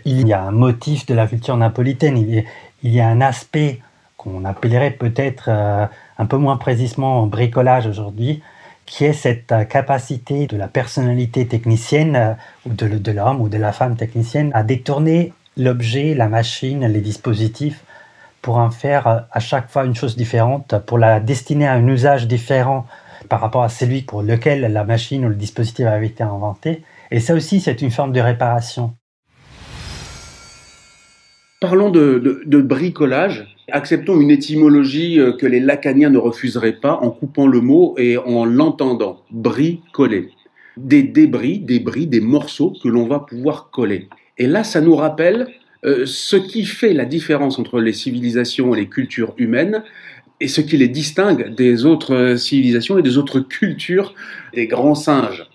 il 0.05 0.27
y 0.27 0.33
a 0.33 0.43
un 0.43 0.51
motif 0.51 1.07
de 1.07 1.15
la 1.15 1.27
culture 1.27 1.57
napolitaine, 1.57 2.19
il 2.19 2.45
y 2.83 3.01
a, 3.01 3.09
un 3.09 3.21
aspect 3.21 3.81
qu'on 4.17 4.45
appellerait 4.45 4.91
peut-être 4.91 5.49
un 5.51 6.27
peu 6.27 6.37
moins 6.37 6.57
précisément 6.57 7.27
bricolage 7.27 7.87
aujourd'hui, 7.87 8.43
qui 8.87 9.05
est 9.05 9.13
cette 9.13 9.55
capacité 9.69 10.47
de 10.47 10.57
la 10.57 10.69
personnalité 10.69 11.47
technicienne 11.47 12.37
ou 12.65 12.73
de 12.73 13.13
l'homme 13.13 13.41
ou 13.41 13.49
de 13.49 13.59
la 13.59 13.73
femme 13.73 13.97
technicienne 13.97 14.51
à 14.55 14.63
détourner 14.63 15.33
l'objet, 15.57 16.15
la 16.15 16.29
machine, 16.29 16.87
les 16.87 17.01
dispositifs 17.01 17.83
pour 18.47 18.59
en 18.59 18.71
faire 18.71 19.09
euh, 19.09 19.19
à 19.33 19.41
chaque 19.41 19.69
fois 19.69 19.85
une 19.85 19.97
chose 19.97 20.15
différente, 20.15 20.77
pour 20.87 20.99
la 20.99 21.19
destiner 21.19 21.67
à 21.67 21.73
un 21.73 21.89
usage 21.89 22.29
différent 22.29 22.87
par 23.29 23.41
rapport 23.41 23.65
à 23.65 23.69
celui 23.69 24.03
pour 24.03 24.23
lequel 24.23 24.73
la 24.73 24.85
machine 24.85 25.25
ou 25.25 25.29
le 25.29 25.35
dispositif 25.35 25.85
avait 25.85 26.07
été 26.07 26.23
inventé. 26.23 26.85
Et 27.11 27.19
ça 27.19 27.35
aussi, 27.35 27.59
c'est 27.59 27.83
une 27.83 27.91
forme 27.91 28.13
de 28.13 28.21
réparation. 28.21 28.95
Parlons 31.61 31.91
de, 31.91 32.61
bricolage. 32.61 33.53
Acceptons 33.73 34.21
une 34.21 34.31
étymologie 34.31 35.19
euh, 35.19 35.33
que 35.33 35.47
les 35.47 35.59
lacaniens 35.59 36.11
ne 36.11 36.19
refuseraient 36.19 36.81
pas 36.81 37.01
en 37.03 37.11
coupant 37.11 37.49
le 37.49 37.61
mot 37.61 37.97
et 37.99 38.17
en 38.17 38.45
l'entendant. 38.45 39.23
Bricoler. 39.33 40.31
Des 40.77 41.03
débris, 41.03 41.59
des 41.59 41.81
bris, 41.81 42.07
des 42.07 42.21
morceaux 42.21 42.75
que 42.81 42.87
l'on 42.87 43.09
va 43.09 43.19
pouvoir 43.19 43.71
coller. 43.73 44.09
Et 44.39 44.47
là, 44.47 44.63
ça 44.63 44.81
nous 44.81 44.95
rappelle 44.95 45.49
ce 45.87 46.37
qui 46.37 46.65
fait 46.65 46.93
la 46.93 47.05
différence 47.05 47.59
entre 47.59 47.81
les 47.81 47.93
civilisations 47.93 48.75
et 48.75 48.81
les 48.81 48.89
cultures 48.89 49.35
humaines, 49.39 49.83
et 50.41 50.49
ce 50.49 50.61
qui 50.61 50.77
les 50.77 50.89
distingue 50.89 51.55
des 51.55 51.87
autres 51.87 52.37
civilisations 52.37 52.99
et 52.99 53.03
des 53.03 53.19
autres 53.19 53.41
cultures 53.41 54.15
des 54.55 54.67
grands 54.67 54.95
singes. 54.95 55.47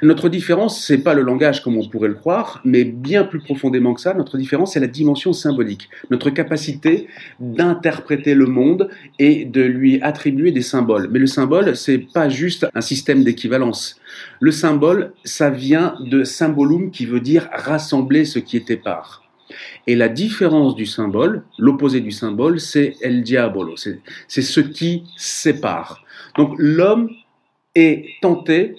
Notre 0.00 0.28
différence, 0.28 0.84
c'est 0.84 0.98
pas 0.98 1.14
le 1.14 1.22
langage 1.22 1.60
comme 1.60 1.76
on 1.76 1.88
pourrait 1.88 2.08
le 2.08 2.14
croire, 2.14 2.60
mais 2.64 2.84
bien 2.84 3.24
plus 3.24 3.40
profondément 3.40 3.94
que 3.94 4.00
ça, 4.00 4.14
notre 4.14 4.38
différence, 4.38 4.74
c'est 4.74 4.80
la 4.80 4.86
dimension 4.86 5.32
symbolique, 5.32 5.88
notre 6.10 6.30
capacité 6.30 7.08
d'interpréter 7.40 8.34
le 8.34 8.46
monde 8.46 8.90
et 9.18 9.44
de 9.44 9.62
lui 9.62 10.00
attribuer 10.00 10.52
des 10.52 10.62
symboles. 10.62 11.08
Mais 11.10 11.18
le 11.18 11.26
symbole, 11.26 11.74
c'est 11.74 11.98
pas 11.98 12.28
juste 12.28 12.68
un 12.76 12.80
système 12.80 13.24
d'équivalence. 13.24 14.00
Le 14.38 14.52
symbole, 14.52 15.12
ça 15.24 15.50
vient 15.50 15.96
de 15.98 16.22
symbolum 16.22 16.92
qui 16.92 17.04
veut 17.04 17.20
dire 17.20 17.48
rassembler 17.52 18.24
ce 18.24 18.38
qui 18.38 18.56
est 18.56 18.70
épars. 18.70 19.27
Et 19.86 19.96
la 19.96 20.08
différence 20.08 20.74
du 20.74 20.86
symbole, 20.86 21.44
l'opposé 21.58 22.00
du 22.00 22.10
symbole, 22.10 22.60
c'est 22.60 22.96
el 23.02 23.22
diabolo, 23.22 23.74
c'est 23.76 24.42
ce 24.42 24.60
qui 24.60 25.04
sépare. 25.16 26.04
Donc 26.36 26.54
l'homme 26.58 27.10
est 27.74 28.06
tenté 28.20 28.74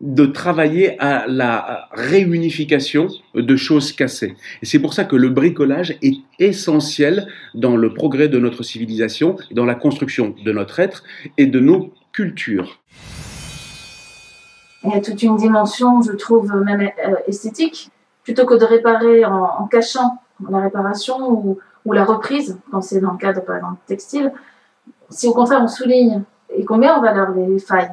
de 0.00 0.24
travailler 0.24 0.98
à 0.98 1.26
la 1.26 1.88
réunification 1.92 3.08
de 3.34 3.56
choses 3.56 3.92
cassées. 3.92 4.34
Et 4.62 4.66
c'est 4.66 4.78
pour 4.78 4.94
ça 4.94 5.04
que 5.04 5.16
le 5.16 5.28
bricolage 5.28 5.98
est 6.02 6.16
essentiel 6.38 7.28
dans 7.54 7.76
le 7.76 7.92
progrès 7.92 8.28
de 8.28 8.38
notre 8.38 8.62
civilisation, 8.62 9.36
dans 9.50 9.66
la 9.66 9.74
construction 9.74 10.34
de 10.42 10.52
notre 10.52 10.80
être 10.80 11.04
et 11.36 11.46
de 11.46 11.60
nos 11.60 11.92
cultures. 12.12 12.80
Il 14.84 14.90
y 14.90 14.94
a 14.94 15.00
toute 15.00 15.22
une 15.22 15.36
dimension, 15.36 16.00
je 16.00 16.12
trouve, 16.12 16.50
même 16.64 16.80
euh, 16.80 17.16
esthétique. 17.26 17.90
Plutôt 18.30 18.46
que 18.46 18.54
de 18.54 18.64
réparer 18.64 19.24
en, 19.24 19.66
cachant 19.66 20.18
la 20.48 20.60
réparation 20.60 21.58
ou, 21.84 21.92
la 21.92 22.04
reprise, 22.04 22.60
quand 22.70 22.80
c'est 22.80 23.00
dans 23.00 23.10
le 23.10 23.18
cadre, 23.18 23.40
par 23.40 23.56
exemple, 23.56 23.78
textile, 23.88 24.32
si 25.08 25.26
au 25.26 25.32
contraire 25.32 25.58
on 25.60 25.66
souligne 25.66 26.22
et 26.48 26.64
qu'on 26.64 26.78
met 26.78 26.88
en 26.88 27.00
valeur 27.00 27.32
les 27.32 27.58
failles, 27.58 27.90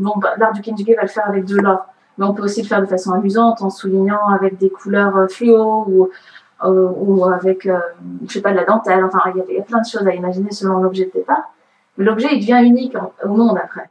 bon, 0.00 0.14
bah, 0.16 0.34
l'art 0.36 0.52
du 0.52 0.62
Kenjige 0.62 0.96
va 0.96 1.02
le 1.02 1.06
faire 1.06 1.28
avec 1.28 1.44
de 1.44 1.58
l'or, 1.58 1.86
mais 2.16 2.26
on 2.26 2.34
peut 2.34 2.42
aussi 2.42 2.62
le 2.62 2.66
faire 2.66 2.80
de 2.80 2.86
façon 2.86 3.12
amusante 3.12 3.62
en 3.62 3.70
soulignant 3.70 4.26
avec 4.34 4.58
des 4.58 4.68
couleurs 4.68 5.16
euh, 5.16 5.28
fluo 5.28 5.84
ou, 5.86 6.10
euh, 6.64 6.88
ou 6.96 7.24
avec, 7.26 7.64
euh, 7.66 7.78
je 8.26 8.32
sais 8.32 8.42
pas, 8.42 8.50
de 8.50 8.56
la 8.56 8.64
dentelle. 8.64 9.04
Enfin, 9.04 9.20
il 9.32 9.54
y, 9.54 9.60
a, 9.60 9.62
plein 9.62 9.80
de 9.80 9.86
choses 9.86 10.08
à 10.08 10.12
imaginer 10.12 10.50
selon 10.50 10.78
l'objet 10.78 11.04
de 11.04 11.12
départ. 11.12 11.52
L'objet, 11.98 12.30
il 12.32 12.40
devient 12.40 12.66
unique 12.66 12.96
au 13.24 13.28
monde 13.28 13.58
après. 13.62 13.88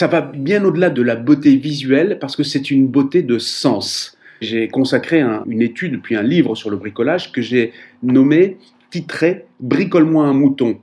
Ça 0.00 0.06
va 0.06 0.22
bien 0.22 0.64
au-delà 0.64 0.88
de 0.88 1.02
la 1.02 1.14
beauté 1.14 1.56
visuelle 1.56 2.16
parce 2.18 2.34
que 2.34 2.42
c'est 2.42 2.70
une 2.70 2.86
beauté 2.88 3.22
de 3.22 3.36
sens. 3.36 4.16
J'ai 4.40 4.66
consacré 4.68 5.20
une 5.20 5.60
étude 5.60 6.00
puis 6.00 6.16
un 6.16 6.22
livre 6.22 6.54
sur 6.54 6.70
le 6.70 6.78
bricolage 6.78 7.32
que 7.32 7.42
j'ai 7.42 7.74
nommé, 8.02 8.56
titré 8.88 9.44
Bricole-moi 9.60 10.24
un 10.24 10.32
mouton 10.32 10.78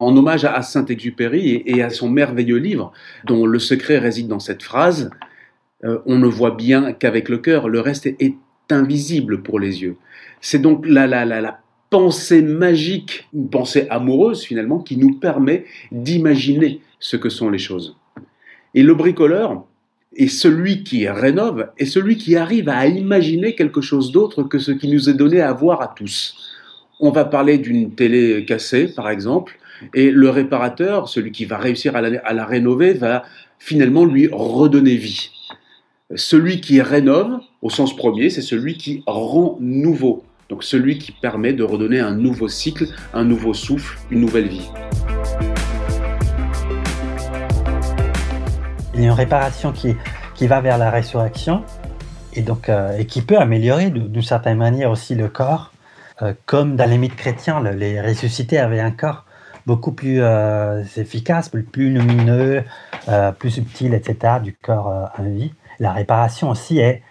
en 0.00 0.16
hommage 0.16 0.44
à 0.44 0.62
Saint-Exupéry 0.62 1.62
et, 1.64 1.80
à 1.80 1.90
son 1.90 2.08
merveilleux 2.08 2.56
livre, 2.56 2.92
dont 3.24 3.46
le 3.46 3.60
secret 3.60 3.98
réside 3.98 4.26
dans 4.26 4.40
cette 4.40 4.64
phrase 4.64 5.10
euh, 5.84 6.00
On 6.06 6.18
ne 6.18 6.26
voit 6.26 6.56
bien 6.56 6.92
qu'avec 6.92 7.28
le 7.28 7.38
cœur, 7.38 7.68
le 7.68 7.78
reste 7.78 8.06
est, 8.06 8.34
invisible 8.68 9.44
pour 9.44 9.60
les 9.60 9.82
yeux. 9.82 9.94
C'est 10.40 10.60
donc 10.60 10.84
la, 10.88 11.60
pensée 11.88 12.42
magique, 12.42 13.28
une 13.32 13.48
pensée 13.48 13.86
amoureuse 13.90 14.42
finalement, 14.42 14.80
qui 14.80 14.96
nous 14.96 15.20
permet 15.20 15.66
d'imaginer 15.92 16.80
ce 16.98 17.16
que 17.16 17.28
sont 17.28 17.48
les 17.48 17.58
choses. 17.58 17.96
Et 18.74 18.82
le 18.82 18.94
bricoleur 18.94 19.64
est 20.16 20.28
celui 20.28 20.82
qui 20.82 21.08
rénove 21.08 21.70
et 21.78 21.86
celui 21.86 22.16
qui 22.16 22.36
arrive 22.36 22.68
à 22.68 22.86
imaginer 22.86 23.54
quelque 23.54 23.80
chose 23.80 24.12
d'autre 24.12 24.42
que 24.42 24.58
ce 24.58 24.72
qui 24.72 24.88
nous 24.88 25.08
est 25.08 25.14
donné 25.14 25.40
à 25.40 25.52
voir 25.52 25.82
à 25.82 25.88
tous. 25.88 26.36
On 27.00 27.10
va 27.10 27.24
parler 27.24 27.58
d'une 27.58 27.94
télé 27.94 28.44
cassée, 28.44 28.88
par 28.88 29.08
exemple, 29.08 29.58
et 29.94 30.10
le 30.10 30.28
réparateur, 30.28 31.08
celui 31.08 31.32
qui 31.32 31.46
va 31.46 31.56
réussir 31.56 31.96
à 31.96 32.02
la, 32.02 32.44
rénover, 32.44 32.92
va 32.92 33.24
finalement 33.58 34.04
lui 34.04 34.28
redonner 34.30 34.96
vie. 34.96 35.30
Celui 36.14 36.60
qui 36.60 36.82
rénove, 36.82 37.40
au 37.62 37.70
sens 37.70 37.96
premier, 37.96 38.30
c'est 38.30 38.42
celui 38.42 38.76
qui 38.76 39.02
rend 39.06 39.56
nouveau. 39.60 40.24
Donc 40.50 40.64
celui 40.64 40.98
qui 40.98 41.12
permet 41.12 41.52
de 41.52 41.62
redonner 41.62 42.00
un 42.00 42.14
nouveau 42.14 42.48
cycle, 42.48 42.86
un 43.14 43.24
nouveau 43.24 43.54
souffle, 43.54 43.98
une 44.10 44.20
nouvelle 44.20 44.48
vie. 44.48 44.68
Il 49.00 49.04
y 49.04 49.06
a 49.06 49.12
une 49.12 49.16
réparation 49.16 49.72
qui, 49.72 49.96
qui 50.34 50.46
va 50.46 50.60
vers 50.60 50.76
la 50.76 50.90
résurrection 50.90 51.64
et, 52.34 52.42
donc, 52.42 52.68
euh, 52.68 52.98
et 52.98 53.06
qui 53.06 53.22
peut 53.22 53.38
améliorer 53.38 53.88
d'une 53.88 54.20
certaine 54.20 54.58
manière 54.58 54.90
aussi 54.90 55.14
le 55.14 55.28
corps. 55.28 55.72
Euh, 56.20 56.34
comme 56.44 56.76
dans 56.76 56.84
les 56.84 56.98
mythes 56.98 57.16
chrétiens, 57.16 57.62
les 57.62 57.98
ressuscités 57.98 58.58
avaient 58.58 58.78
un 58.78 58.90
corps 58.90 59.24
beaucoup 59.64 59.92
plus 59.92 60.20
euh, 60.20 60.84
efficace, 60.98 61.48
plus, 61.48 61.88
lumineux, 61.88 62.62
plus 63.38 63.50
subtil, 63.52 63.94
etc., 63.94 64.34
du 64.42 64.52
corps 64.52 65.10
à 65.14 65.22
vie. 65.22 65.54
La 65.78 65.92
réparation 65.92 66.50
aussi 66.50 66.78
est, 66.78 67.02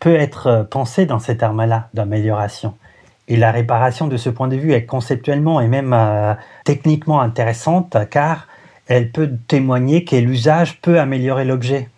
peut 0.00 0.16
être 0.16 0.66
pensée 0.70 1.04
dans 1.04 1.18
ces 1.18 1.36
termes-là 1.36 1.90
d'amélioration. 1.92 2.74
Et 3.28 3.36
la 3.36 3.52
réparation, 3.52 4.06
de 4.06 4.16
ce 4.16 4.30
point 4.30 4.48
de 4.48 4.56
vue, 4.56 4.72
est 4.72 4.86
conceptuellement 4.86 5.60
et 5.60 5.68
même 5.68 5.94
techniquement 6.64 7.20
intéressante 7.20 7.98
car 8.08 8.46
elle 8.88 9.10
peut 9.10 9.30
témoigner 9.48 10.04
que 10.04 10.16
l'usage 10.16 10.80
peut 10.80 10.98
améliorer 11.00 11.44
l'objet. 11.44 11.88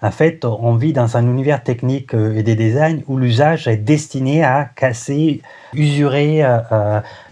En 0.00 0.10
fait, 0.12 0.44
on 0.44 0.74
vit 0.74 0.92
dans 0.92 1.16
un 1.16 1.26
univers 1.26 1.62
technique 1.62 2.14
et 2.14 2.42
des 2.44 2.54
designs 2.54 3.02
où 3.08 3.16
l'usage 3.16 3.66
est 3.66 3.78
destiné 3.78 4.44
à 4.44 4.64
casser, 4.64 5.42
usurer, 5.74 6.44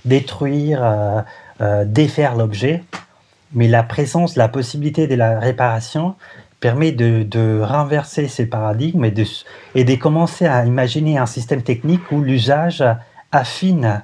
détruire, 0.04 1.24
euh, 1.62 1.86
défaire 1.86 2.36
l'objet, 2.36 2.82
mais 3.54 3.66
la 3.66 3.82
présence, 3.82 4.36
la 4.36 4.48
possibilité 4.48 5.06
de 5.06 5.14
la 5.14 5.40
réparation 5.40 6.14
permet 6.60 6.92
de, 6.92 7.62
renverser 7.62 8.28
ces 8.28 8.44
paradigmes 8.44 9.06
et 9.74 9.84
de 9.84 9.94
commencer 9.94 10.44
à 10.44 10.66
imaginer 10.66 11.16
un 11.16 11.24
système 11.24 11.62
technique 11.62 12.12
où 12.12 12.20
l'usage 12.20 12.84
affine 13.32 14.02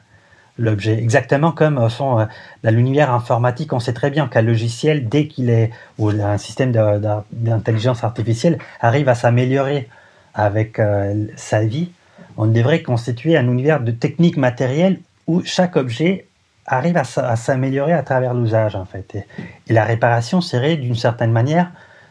l'objet. 0.59 0.99
Exactement 0.99 1.53
comme 1.53 1.79
euh, 1.79 2.27
dans 2.63 2.75
l'univers 2.75 3.13
informatique, 3.13 3.73
on 3.73 3.81
sait 3.81 3.93
très 3.93 4.11
bien 4.11 4.29
qu'un 4.29 4.43
logiciel, 4.43 5.09
dès 5.09 5.27
qu'il 5.27 5.51
est, 5.51 5.71
ou 5.99 6.11
un 6.11 6.39
système 6.39 6.73
d'intelligence 7.33 8.05
artificielle 8.05 8.59
arrive 8.81 9.09
à 9.09 9.15
s'améliorer 9.15 9.89
avec 10.35 10.79
euh, 10.79 11.27
sa 11.37 11.65
vie, 11.65 11.91
on 12.37 12.47
devrait 12.47 12.83
constituer 12.83 13.37
un 13.37 13.47
univers 13.47 13.81
de 13.81 13.91
techniques 13.91 14.37
matérielles 14.37 15.01
où 15.27 15.43
chaque 15.45 15.77
objet 15.77 16.27
arrive 16.67 16.97
à, 16.97 17.37
s'améliorer 17.37 17.93
à 17.93 18.03
travers 18.03 18.35
l'usage, 18.35 18.77
en 18.77 18.85
fait. 18.85 19.15
Et, 19.69 19.73
la 19.73 19.85
réparation 19.85 20.41
serait, 20.41 20.77
d'une 20.77 20.95
certaine 20.95 21.33
manière, 21.33 21.71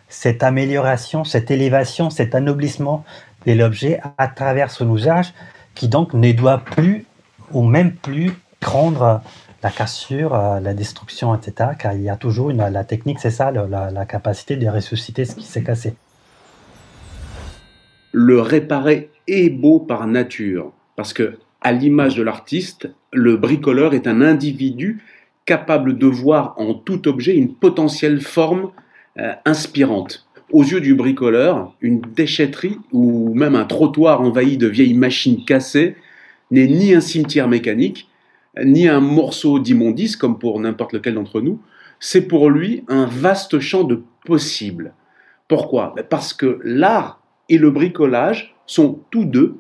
cette 0.10 0.44
amélioration, 0.44 1.24
cette 1.24 1.52
élévation, 1.52 2.10
cet 2.10 2.36
anoblissement 2.36 3.06
de 3.46 3.54
l'objet 3.54 4.00
à 4.18 4.28
travers 4.28 4.70
son 4.70 4.94
usage, 4.96 5.34
qui 5.74 5.88
donc 5.88 6.14
ne 6.14 6.32
doit 6.32 6.60
plus, 6.60 7.06
ou 7.54 7.64
même 7.64 7.94
plus, 7.94 8.32
prendre 8.60 9.22
la 9.64 9.70
cassure, 9.70 10.34
euh, 10.34 10.60
la 10.60 10.74
destruction, 10.74 11.36
etc. 11.36 11.72
Car 11.78 11.94
il 11.94 12.02
y 12.02 12.10
a 12.10 12.16
toujours 12.16 12.50
une, 12.50 12.58
la 12.58 12.84
technique, 12.84 13.20
c'est 13.20 13.32
ça, 13.32 13.52
la, 13.52 13.92
la 13.92 14.06
capacité 14.06 14.56
de 14.56 14.68
ressusciter 14.68 15.26
ce 15.26 15.36
qui 15.36 15.46
s'est 15.46 15.64
cassé. 15.64 15.94
Le 18.12 18.42
réparer 18.42 19.10
est 19.28 19.50
beau 19.50 19.80
par 19.80 20.08
nature, 20.08 20.72
parce 20.96 21.14
que 21.14 21.38
à 21.62 21.72
l'image 21.72 22.16
de 22.16 22.24
l'artiste, 22.24 22.90
le 23.14 23.38
bricoleur 23.38 23.94
est 23.94 24.08
un 24.08 24.22
individu 24.22 25.04
capable 25.46 25.98
de 25.98 26.08
voir 26.08 26.56
en 26.58 26.74
tout 26.74 27.08
objet 27.08 27.36
une 27.36 27.54
potentielle 27.54 28.20
forme 28.20 28.72
euh, 29.20 29.34
inspirante. 29.46 30.28
Aux 30.52 30.64
yeux 30.64 30.82
du 30.82 30.96
bricoleur, 30.96 31.74
une 31.82 32.02
déchetterie 32.02 32.78
ou 32.92 33.34
même 33.34 33.56
un 33.56 33.66
trottoir 33.66 34.22
envahi 34.22 34.58
de 34.58 34.68
vieilles 34.68 34.94
machines 34.96 35.46
cassées 35.46 35.96
n'est 36.52 36.68
ni 36.68 36.94
un 36.94 37.02
cimetière 37.02 37.48
mécanique, 37.48 38.08
ni 38.64 38.88
un 38.88 39.00
morceau 39.00 39.60
d'immondice 39.60 40.16
comme 40.16 40.38
pour 40.38 40.60
n'importe 40.60 40.94
lequel 40.94 41.16
d'entre 41.16 41.42
nous, 41.42 41.60
c'est 42.00 42.28
pour 42.28 42.50
lui 42.50 42.84
un 42.88 43.06
vaste 43.06 43.60
champ 43.60 43.84
de 43.84 44.04
possibles. 44.26 44.94
Pourquoi? 45.48 45.94
Ben 45.96 46.06
Parce 46.08 46.34
que 46.34 46.60
l'art 46.64 47.22
et 47.50 47.58
le 47.58 47.72
bricolage 47.72 48.56
sont 48.66 49.00
tous 49.12 49.26
deux 49.26 49.58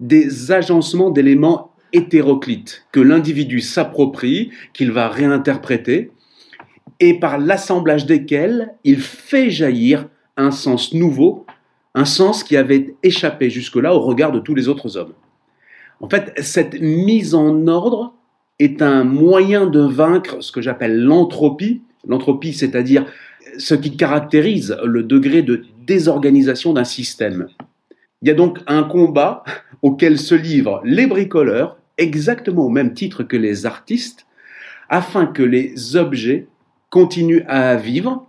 des 0.00 0.52
agencements 0.52 1.10
d'éléments 1.10 1.72
hétéroclites 1.92 2.86
que 2.90 3.00
l'individu 3.00 3.60
s'approprie, 3.60 4.50
qu'il 4.72 4.90
va 4.90 5.08
réinterpréter, 5.08 6.10
et 7.00 7.18
par 7.18 7.38
l'assemblage 7.38 8.06
desquels 8.06 8.74
il 8.84 9.00
fait 9.00 9.50
jaillir 9.50 10.08
un 10.36 10.50
sens 10.50 10.92
nouveau, 10.92 11.46
un 11.94 12.04
sens 12.04 12.42
qui 12.42 12.56
avait 12.56 12.94
échappé 13.02 13.50
jusque-là 13.50 13.94
au 13.94 14.00
regard 14.00 14.32
de 14.32 14.40
tous 14.40 14.54
les 14.54 14.68
autres 14.68 14.96
hommes. 14.96 15.12
En 16.00 16.08
fait, 16.08 16.32
cette 16.42 16.80
mise 16.80 17.34
en 17.34 17.66
ordre 17.66 18.14
est 18.58 18.82
un 18.82 19.04
moyen 19.04 19.66
de 19.66 19.80
vaincre 19.80 20.42
ce 20.42 20.52
que 20.52 20.60
j'appelle 20.60 21.00
l'entropie. 21.00 21.82
L'entropie, 22.06 22.52
c'est-à-dire 22.52 23.06
ce 23.58 23.74
qui 23.74 23.96
caractérise 23.96 24.76
le 24.84 25.02
degré 25.02 25.42
de 25.42 25.64
désorganisation 25.86 26.72
d'un 26.72 26.84
système. 26.84 27.46
Il 28.22 28.28
y 28.28 28.30
a 28.30 28.34
donc 28.34 28.58
un 28.66 28.82
combat 28.82 29.44
auquel 29.82 30.18
se 30.18 30.34
livrent 30.34 30.80
les 30.84 31.06
bricoleurs, 31.06 31.76
exactement 31.98 32.66
au 32.66 32.70
même 32.70 32.94
titre 32.94 33.22
que 33.22 33.36
les 33.36 33.66
artistes, 33.66 34.26
afin 34.88 35.26
que 35.26 35.42
les 35.42 35.96
objets 35.96 36.46
continuent 36.90 37.44
à 37.48 37.76
vivre 37.76 38.26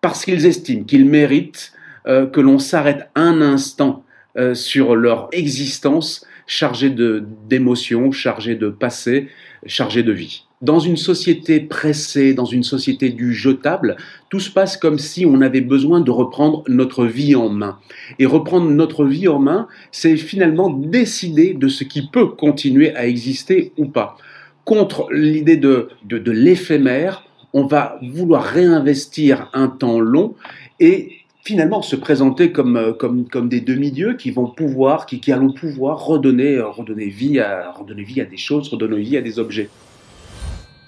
parce 0.00 0.24
qu'ils 0.24 0.46
estiment 0.46 0.84
qu'ils 0.84 1.06
méritent 1.06 1.72
euh, 2.06 2.26
que 2.26 2.40
l'on 2.40 2.58
s'arrête 2.58 3.08
un 3.14 3.40
instant 3.40 4.04
euh, 4.36 4.54
sur 4.54 4.94
leur 4.94 5.28
existence 5.32 6.24
chargée 6.48 6.90
d'émotions, 6.90 8.10
chargée 8.10 8.56
de 8.56 8.70
passé, 8.70 9.28
chargée 9.66 10.02
de 10.02 10.12
vie. 10.12 10.44
Dans 10.60 10.80
une 10.80 10.96
société 10.96 11.60
pressée, 11.60 12.34
dans 12.34 12.46
une 12.46 12.64
société 12.64 13.10
du 13.10 13.32
jetable, 13.32 13.96
tout 14.28 14.40
se 14.40 14.50
passe 14.50 14.76
comme 14.76 14.98
si 14.98 15.24
on 15.24 15.40
avait 15.40 15.60
besoin 15.60 16.00
de 16.00 16.10
reprendre 16.10 16.64
notre 16.66 17.04
vie 17.04 17.36
en 17.36 17.48
main. 17.48 17.78
Et 18.18 18.26
reprendre 18.26 18.68
notre 18.68 19.04
vie 19.04 19.28
en 19.28 19.38
main, 19.38 19.68
c'est 19.92 20.16
finalement 20.16 20.70
décider 20.70 21.54
de 21.54 21.68
ce 21.68 21.84
qui 21.84 22.08
peut 22.08 22.26
continuer 22.26 22.92
à 22.96 23.06
exister 23.06 23.72
ou 23.76 23.86
pas. 23.86 24.16
Contre 24.64 25.06
l'idée 25.12 25.56
de, 25.56 25.90
de, 26.04 26.18
de 26.18 26.32
l'éphémère, 26.32 27.24
on 27.52 27.64
va 27.64 28.00
vouloir 28.02 28.42
réinvestir 28.42 29.50
un 29.52 29.68
temps 29.68 30.00
long 30.00 30.34
et 30.80 31.17
finalement 31.48 31.80
se 31.80 31.96
présenter 31.96 32.52
comme, 32.52 32.76
euh, 32.76 32.92
comme, 32.92 33.26
comme 33.26 33.48
des 33.48 33.62
demi-dieux 33.62 34.18
qui 34.18 34.30
vont 34.30 34.48
pouvoir, 34.48 35.06
qui, 35.06 35.18
qui 35.18 35.32
allons 35.32 35.50
pouvoir 35.50 36.04
redonner, 36.04 36.56
euh, 36.56 36.68
redonner, 36.68 37.08
vie 37.08 37.40
à, 37.40 37.72
redonner 37.72 38.02
vie 38.02 38.20
à 38.20 38.26
des 38.26 38.36
choses, 38.36 38.68
redonner 38.68 39.00
vie 39.00 39.16
à 39.16 39.22
des 39.22 39.38
objets. 39.38 39.70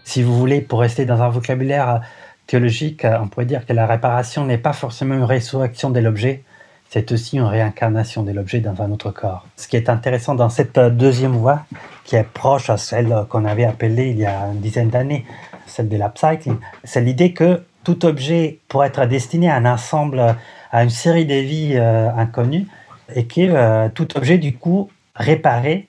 Si 0.05 0.23
vous 0.23 0.37
voulez, 0.37 0.61
pour 0.61 0.81
rester 0.81 1.07
dans 1.07 1.23
un 1.23 1.31
vocabulaire 1.31 2.03
théologique, 2.47 3.07
on 3.07 3.29
pourrait 3.29 3.47
dire 3.47 3.65
que 3.65 3.73
la 3.73 3.87
réparation 3.87 4.45
n'est 4.45 4.59
pas 4.59 4.75
forcément 4.75 5.15
une 5.15 5.25
résurrection 5.25 5.89
de 5.89 5.99
l'objet, 5.99 6.43
c'est 6.91 7.11
aussi 7.11 7.39
une 7.39 7.45
réincarnation 7.45 8.23
de 8.23 8.33
l'objet 8.33 8.61
dans 8.61 8.83
un 8.83 8.91
autre 8.91 9.13
corps. 9.13 9.47
Ce 9.57 9.67
qui 9.67 9.77
est 9.77 9.89
intéressant 9.89 10.35
dans 10.35 10.51
cette 10.51 10.79
deuxième 10.79 11.33
voie, 11.33 11.61
qui 12.05 12.17
est 12.17 12.29
proche 12.35 12.69
à 12.69 12.77
celle 12.77 13.25
qu'on 13.31 13.47
avait 13.47 13.65
appelée 13.65 14.11
il 14.11 14.19
y 14.19 14.27
a 14.27 14.49
une 14.53 14.61
dizaine 14.61 14.91
d'années, 14.91 15.25
celle 15.65 15.89
de 15.89 15.97
l'upcycling, 15.97 16.57
c'est 16.85 17.01
l'idée 17.01 17.33
que 17.33 17.63
tout 17.85 18.05
objet 18.05 18.59
pourrait 18.69 18.89
être 18.89 19.07
destiné 19.07 19.51
à 19.51 19.57
un 19.57 19.67
ensemble, 19.67 20.37
à 20.71 20.85
une 20.85 20.91
série 20.91 21.27
de 21.27 21.35
vies 21.35 21.75
euh, 21.77 22.11
inconnues, 22.17 22.67
et 23.15 23.27
que 23.27 23.41
euh, 23.41 23.89
tout 23.89 24.17
objet, 24.17 24.39
du 24.39 24.55
coup, 24.55 24.91
réparé, 25.15 25.89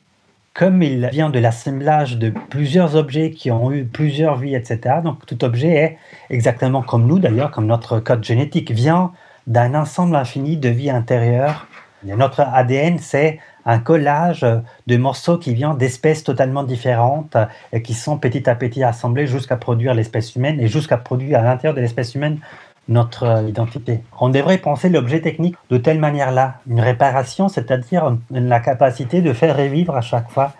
comme 0.53 0.83
il 0.83 1.07
vient 1.11 1.29
de 1.29 1.39
l'assemblage 1.39 2.17
de 2.17 2.33
plusieurs 2.49 2.95
objets 2.95 3.31
qui 3.31 3.51
ont 3.51 3.71
eu 3.71 3.85
plusieurs 3.85 4.37
vies, 4.37 4.55
etc., 4.55 4.95
donc 5.03 5.25
tout 5.25 5.43
objet 5.43 5.69
est 5.69 5.97
exactement 6.29 6.81
comme 6.81 7.07
nous, 7.07 7.19
d'ailleurs, 7.19 7.51
comme 7.51 7.67
notre 7.67 7.99
code 7.99 8.23
génétique, 8.23 8.71
vient 8.71 9.11
d'un 9.47 9.75
ensemble 9.75 10.15
infini 10.15 10.57
de 10.57 10.69
vies 10.69 10.89
intérieures. 10.89 11.67
notre 12.03 12.41
ADN, 12.41 12.99
c'est 12.99 13.39
un 13.65 13.79
collage 13.79 14.45
de 14.87 14.97
morceaux 14.97 15.37
qui 15.37 15.53
viennent 15.53 15.77
d'espèces 15.77 16.23
totalement 16.23 16.63
différentes 16.63 17.37
et 17.73 17.81
qui 17.81 17.93
sont 17.93 18.17
petit 18.17 18.49
à 18.49 18.55
petit 18.55 18.83
assemblés 18.83 19.27
jusqu'à 19.27 19.57
produire 19.57 19.93
l'espèce 19.93 20.35
humaine 20.35 20.59
et 20.59 20.67
jusqu'à 20.67 20.97
produire 20.97 21.39
à 21.39 21.43
l'intérieur 21.43 21.75
de 21.75 21.81
l'espèce 21.81 22.15
humaine 22.15 22.39
notre 22.87 23.45
identité. 23.47 24.01
On 24.19 24.29
devrait 24.29 24.57
penser 24.57 24.89
l'objet 24.89 25.21
technique 25.21 25.55
de 25.69 25.77
telle 25.77 25.99
manière-là. 25.99 26.55
Une 26.67 26.81
réparation, 26.81 27.47
c'est-à-dire 27.47 28.17
la 28.31 28.59
capacité 28.59 29.21
de 29.21 29.33
faire 29.33 29.55
revivre 29.57 29.95
à 29.95 30.01
chaque 30.01 30.29
fois 30.29 30.53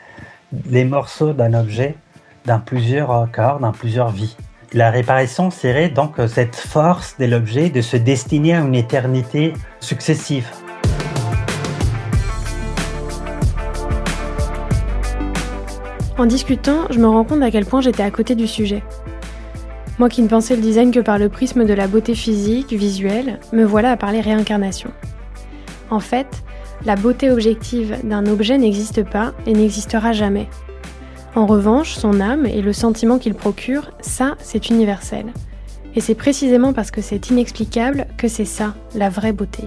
les 0.70 0.86
morceaux 0.86 1.34
d'un 1.34 1.54
objet 1.54 1.96
dans 2.46 2.60
plusieurs 2.60 3.30
corps, 3.32 3.60
dans 3.60 3.72
plusieurs 3.72 4.10
vies. 4.10 4.36
La 4.74 4.90
réparation 4.90 5.52
serait 5.52 5.90
donc 5.90 6.16
cette 6.28 6.56
force 6.56 7.18
de 7.20 7.26
l'objet 7.26 7.70
de 7.70 7.82
se 7.82 7.98
destiner 7.98 8.56
à 8.56 8.62
une 8.62 8.76
éternité 8.76 9.54
successive. 9.82 10.48
En 16.22 16.28
discutant, 16.28 16.86
je 16.92 17.00
me 17.00 17.08
rends 17.08 17.24
compte 17.24 17.42
à 17.42 17.50
quel 17.50 17.66
point 17.66 17.82
j'étais 17.82 18.04
à 18.04 18.12
côté 18.12 18.36
du 18.36 18.46
sujet. 18.46 18.84
Moi 19.98 20.08
qui 20.08 20.22
ne 20.22 20.28
pensais 20.28 20.56
le 20.56 20.62
design 20.62 20.92
que 20.92 21.00
par 21.00 21.18
le 21.18 21.30
prisme 21.30 21.66
de 21.66 21.74
la 21.74 21.88
beauté 21.88 22.14
physique, 22.14 22.74
visuelle, 22.74 23.40
me 23.54 23.64
voilà 23.64 23.90
à 23.90 23.98
parler 23.98 24.22
réincarnation. 24.22 24.92
En 25.90 26.00
fait, 26.00 26.28
la 26.86 26.96
beauté 26.96 27.32
objective 27.32 27.98
d'un 28.04 28.28
objet 28.28 28.60
n'existe 28.60 29.04
pas 29.04 29.34
et 29.48 29.54
n'existera 29.54 30.14
jamais. 30.14 30.48
En 31.34 31.48
revanche, 31.48 31.96
son 31.96 32.22
âme 32.22 32.46
et 32.46 32.62
le 32.62 32.72
sentiment 32.72 33.18
qu'il 33.18 33.34
procure, 33.34 33.90
ça, 34.02 34.36
c'est 34.38 34.70
universel. 34.70 35.26
Et 35.96 36.02
c'est 36.02 36.14
précisément 36.14 36.72
parce 36.72 36.92
que 36.92 37.02
c'est 37.02 37.32
inexplicable 37.32 38.06
que 38.18 38.28
c'est 38.28 38.46
ça, 38.46 38.76
la 38.94 39.10
vraie 39.10 39.34
beauté. 39.34 39.64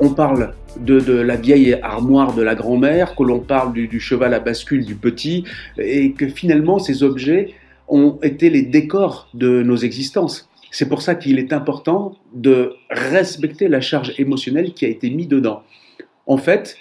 On 0.00 0.08
parle 0.08 0.52
de, 0.80 1.12
la 1.12 1.36
vieille 1.36 1.78
armoire 1.82 2.34
de 2.34 2.42
la 2.42 2.54
grand-mère, 2.54 3.14
que 3.14 3.22
l'on 3.22 3.40
parle 3.40 3.72
du, 3.72 4.00
cheval 4.00 4.34
à 4.34 4.40
bascule 4.40 4.84
du 4.84 4.94
petit, 4.94 5.44
et 5.78 6.12
que 6.12 6.28
finalement 6.28 6.78
ces 6.78 7.02
objets 7.02 7.54
ont 7.88 8.18
été 8.22 8.50
les 8.50 8.62
décors 8.62 9.28
de 9.34 9.62
nos 9.62 9.76
existences. 9.76 10.48
C'est 10.70 10.88
pour 10.88 11.00
ça 11.00 11.14
qu'il 11.14 11.38
est 11.38 11.52
important 11.52 12.16
de 12.34 12.74
respecter 12.90 13.68
la 13.68 13.80
charge 13.80 14.12
émotionnelle 14.18 14.74
qui 14.74 14.84
a 14.84 14.88
été 14.88 15.08
mise 15.08 15.28
dedans. 15.28 15.62
En 16.26 16.36
fait, 16.36 16.76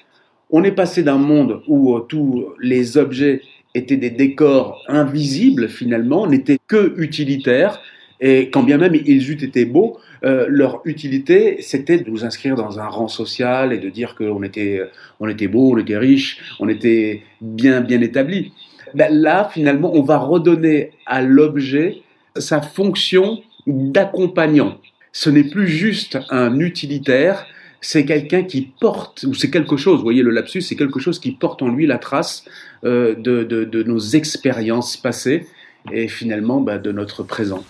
on 0.50 0.64
est 0.64 0.72
passé 0.72 1.04
d'un 1.04 1.18
monde 1.18 1.62
où 1.68 1.96
euh, 1.96 2.02
tous 2.02 2.48
les 2.60 2.98
objets 2.98 3.42
étaient 3.76 3.98
des 3.98 4.10
décors 4.10 4.84
invisibles 4.88 5.70
finalement, 5.70 6.28
n'étaient 6.28 6.60
que 6.68 6.94
utilitaires, 6.98 7.82
et 8.20 8.50
quand 8.50 8.64
bien 8.64 8.78
même 8.78 8.96
ils 8.96 9.30
eussent 9.32 9.44
été 9.44 9.66
beaux, 9.66 10.00
euh, 10.24 10.46
leur 10.50 10.82
utilité, 10.86 11.58
c'était 11.62 11.98
de 11.98 12.10
nous 12.10 12.26
inscrire 12.26 12.56
dans 12.56 12.80
un 12.80 12.88
rang 12.88 13.08
social 13.08 13.74
et 13.74 13.78
de 13.78 13.90
dire 13.90 14.16
qu'on 14.16 14.42
était, 14.44 14.82
on 15.20 15.28
était 15.28 15.48
beau, 15.48 15.74
on 15.74 15.78
était 15.78 15.98
riche, 15.98 16.40
on 16.60 16.68
était 16.68 17.22
bien, 17.42 17.82
bien 17.82 18.02
établi. 18.02 18.54
Ben 18.96 19.14
là, 19.14 19.50
finalement, 19.54 19.94
on 19.94 20.02
va 20.02 20.18
redonner 20.18 20.92
à 21.06 21.22
l'objet 21.22 22.02
sa 22.36 22.62
fonction 22.62 23.42
d'accompagnant. 23.68 24.80
Ce 25.12 25.30
n'est 25.30 25.44
plus 25.44 25.68
juste 25.68 26.18
un 26.30 26.60
utilitaire, 26.60 27.46
c'est 27.82 28.06
quelqu'un 28.06 28.44
qui 28.44 28.72
porte, 28.80 29.24
ou 29.24 29.34
c'est 29.34 29.52
quelque 29.52 29.78
chose, 29.78 29.98
vous 29.98 30.04
voyez 30.04 30.24
le 30.24 30.32
lapsus, 30.32 30.62
c'est 30.62 30.76
quelque 30.76 31.00
chose 31.00 31.20
qui 31.20 31.32
porte 31.32 31.62
en 31.62 31.70
lui 31.70 31.86
la 31.86 31.98
trace 31.98 32.46
euh, 32.84 33.14
de, 33.16 33.84
nos 33.84 34.00
expériences 34.00 34.98
passées 34.98 35.48
et 35.92 36.08
finalement 36.08 36.60
ben, 36.60 36.80
de 36.80 36.92
notre 36.92 37.24
présent 37.24 37.64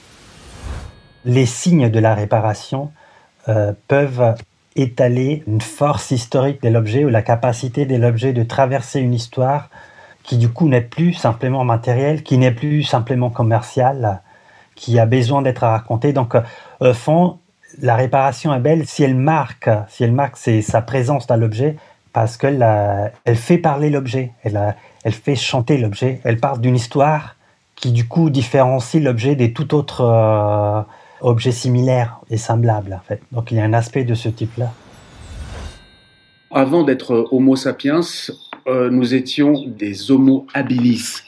les 1.27 1.45
signes 1.45 1.89
de 1.89 1.99
la 1.99 2.15
réparation 2.15 2.91
euh, 3.49 3.73
peuvent 3.87 4.35
étaler 4.75 5.43
une 5.45 5.61
force 5.61 6.11
historique 6.11 6.63
de 6.63 6.69
l'objet 6.69 7.03
ou 7.03 7.09
la 7.09 7.21
capacité 7.21 7.85
de 7.85 7.95
l'objet 7.95 8.31
de 8.31 8.43
traverser 8.43 9.01
une 9.01 9.13
histoire 9.13 9.69
qui 10.23 10.37
du 10.37 10.49
coup 10.49 10.69
n'est 10.69 10.81
plus 10.81 11.13
simplement 11.13 11.63
matérielle, 11.65 12.23
qui 12.23 12.37
n'est 12.37 12.51
plus 12.51 12.83
simplement 12.83 13.29
commerciale, 13.29 14.21
qui 14.75 14.99
a 14.99 15.05
besoin 15.05 15.41
d'être 15.41 15.65
racontée. 15.65 16.13
Donc, 16.13 16.33
euh, 16.35 16.41
au 16.79 16.93
fond, 16.93 17.39
la 17.81 17.95
réparation 17.95 18.53
est 18.53 18.59
belle 18.59 18.87
si 18.87 19.03
elle 19.03 19.15
marque, 19.15 19.69
si 19.89 20.03
elle 20.03 20.13
marque 20.13 20.37
c'est 20.37 20.61
sa 20.61 20.81
présence 20.81 21.27
dans 21.27 21.35
l'objet, 21.35 21.75
parce 22.13 22.37
qu'elle 22.37 22.65
elle 23.25 23.35
fait 23.35 23.57
parler 23.57 23.89
l'objet, 23.89 24.31
elle, 24.43 25.13
fait 25.13 25.35
chanter 25.35 25.77
l'objet, 25.77 26.21
elle 26.23 26.39
parle 26.39 26.61
d'une 26.61 26.75
histoire 26.75 27.35
qui 27.75 27.91
du 27.91 28.07
coup 28.07 28.29
différencie 28.29 29.03
l'objet 29.03 29.35
des 29.35 29.53
tout 29.53 29.75
autres 29.75 30.01
euh, 30.01 30.81
objets 31.21 31.51
similaires 31.51 32.19
et 32.29 32.37
semblables, 32.37 32.93
en 32.93 33.01
fait. 33.05 33.21
Donc 33.31 33.51
il 33.51 33.57
y 33.57 33.59
a 33.59 33.63
un 33.63 33.73
aspect 33.73 34.03
de 34.03 34.13
ce 34.13 34.29
type-là. 34.29 34.71
Avant 36.51 36.83
d'être 36.83 37.27
Homo 37.31 37.55
sapiens, 37.55 38.01
euh, 38.67 38.89
nous 38.89 39.13
étions 39.13 39.65
des 39.67 40.11
Homo 40.11 40.47
habilis. 40.53 41.21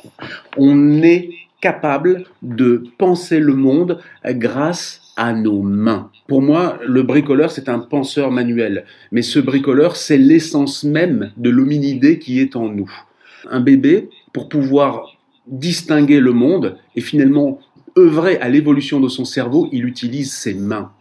On 0.57 1.03
est 1.03 1.29
capable 1.61 2.23
de 2.41 2.83
penser 2.97 3.39
le 3.39 3.53
monde 3.53 3.99
grâce 4.25 5.01
à 5.17 5.33
nos 5.33 5.61
mains. 5.61 6.09
Pour 6.27 6.41
moi, 6.41 6.79
le 6.87 7.03
bricoleur, 7.03 7.51
c'est 7.51 7.67
un 7.67 7.79
penseur 7.79 8.31
manuel. 8.31 8.85
Mais 9.11 9.21
ce 9.21 9.39
bricoleur, 9.39 9.97
c'est 9.97 10.17
l'essence 10.17 10.85
même 10.85 11.31
de 11.35 11.49
l'hominidé 11.49 12.19
qui 12.19 12.39
est 12.39 12.55
en 12.55 12.69
nous. 12.69 12.89
Un 13.49 13.59
bébé, 13.59 14.09
pour 14.31 14.47
pouvoir 14.47 15.17
distinguer 15.47 16.19
le 16.19 16.31
monde 16.31 16.77
et 16.95 17.01
finalement 17.01 17.59
œuvrer 17.97 18.37
à 18.37 18.49
l'évolution 18.49 18.99
de 18.99 19.07
son 19.07 19.25
cerveau, 19.25 19.69
il 19.71 19.85
utilise 19.85 20.33
ses 20.33 20.53
mains. 20.53 20.91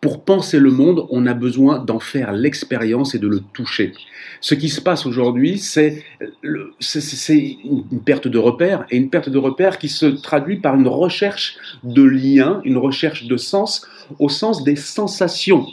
Pour 0.00 0.24
penser 0.24 0.60
le 0.60 0.70
monde, 0.70 1.06
on 1.10 1.26
a 1.26 1.34
besoin 1.34 1.78
d'en 1.78 1.98
faire 1.98 2.32
l'expérience 2.32 3.14
et 3.14 3.18
de 3.18 3.28
le 3.28 3.40
toucher. 3.52 3.92
Ce 4.40 4.54
qui 4.54 4.68
se 4.68 4.80
passe 4.80 5.06
aujourd'hui, 5.06 5.58
c'est 5.58 6.04
une 6.42 8.00
perte 8.04 8.28
de 8.28 8.38
repère, 8.38 8.86
et 8.90 8.96
une 8.96 9.10
perte 9.10 9.28
de 9.28 9.38
repère 9.38 9.78
qui 9.78 9.88
se 9.88 10.06
traduit 10.06 10.58
par 10.58 10.76
une 10.76 10.86
recherche 10.86 11.56
de 11.82 12.02
lien, 12.02 12.60
une 12.64 12.78
recherche 12.78 13.24
de 13.26 13.36
sens, 13.36 13.86
au 14.18 14.28
sens 14.28 14.62
des 14.62 14.76
sensations. 14.76 15.66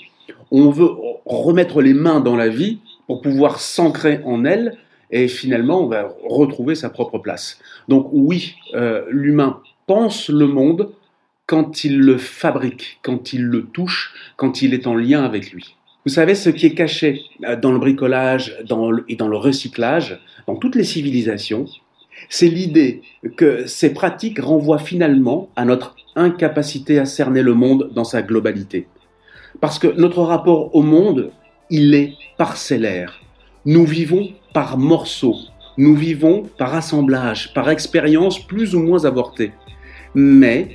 On 0.52 0.72
veut 0.72 0.90
remettre 1.26 1.82
les 1.82 1.94
mains 1.94 2.20
dans 2.20 2.36
la 2.36 2.50
vie 2.50 2.80
pour 3.08 3.22
pouvoir 3.22 3.60
s'ancrer 3.60 4.22
en 4.26 4.44
elle, 4.44 4.78
et 5.12 5.28
finalement, 5.28 5.84
on 5.84 5.88
va 5.88 6.12
retrouver 6.28 6.74
sa 6.74 6.90
propre 6.90 7.20
place. 7.20 7.60
Donc 7.88 8.10
oui, 8.12 8.56
euh, 8.74 9.04
l'humain 9.10 9.62
pense 9.88 10.30
le 10.30 10.48
monde 10.48 10.92
quand 11.46 11.84
il 11.84 12.00
le 12.00 12.18
fabrique, 12.18 13.00
quand 13.04 13.34
il 13.34 13.44
le 13.44 13.66
touche, 13.66 14.14
quand 14.36 14.62
il 14.62 14.74
est 14.74 14.88
en 14.88 14.96
lien 14.96 15.24
avec 15.24 15.52
lui. 15.52 15.76
Vous 16.06 16.12
savez, 16.12 16.36
ce 16.36 16.50
qui 16.50 16.68
est 16.68 16.74
caché 16.74 17.22
euh, 17.44 17.56
dans 17.56 17.72
le 17.72 17.80
bricolage 17.80 18.56
et 19.08 19.16
dans 19.16 19.28
le 19.28 19.38
recyclage, 19.38 20.20
dans 20.48 20.56
toutes 20.56 20.76
les 20.76 20.84
civilisations, 20.84 21.66
C'est 22.30 22.48
l'idée 22.48 23.02
que 23.36 23.66
ces 23.68 23.94
pratiques 23.94 24.40
renvoient 24.40 24.80
finalement 24.80 25.50
à 25.56 25.66
notre 25.66 25.96
incapacité 26.16 26.98
à 26.98 27.06
cerner 27.06 27.42
le 27.42 27.54
monde 27.54 27.92
dans 27.94 28.04
sa 28.04 28.22
globalité. 28.22 28.88
Parce 29.62 29.80
que 29.80 29.88
notre 29.88 30.22
rapport 30.22 30.74
au 30.76 30.82
monde, 30.82 31.32
il 31.70 31.94
est 31.94 32.14
parcellaire. 32.38 33.20
Nous 33.66 33.86
vivons 33.86 34.30
par 34.54 34.78
morceaux, 34.78 35.38
nous 35.78 35.96
vivons 35.96 36.44
par 36.58 36.74
assemblage, 36.74 37.54
par 37.54 37.70
expérience 37.70 38.40
plus 38.40 38.76
ou 38.76 38.80
moins 38.80 39.06
avortée. 39.06 39.52
Mais 40.16 40.70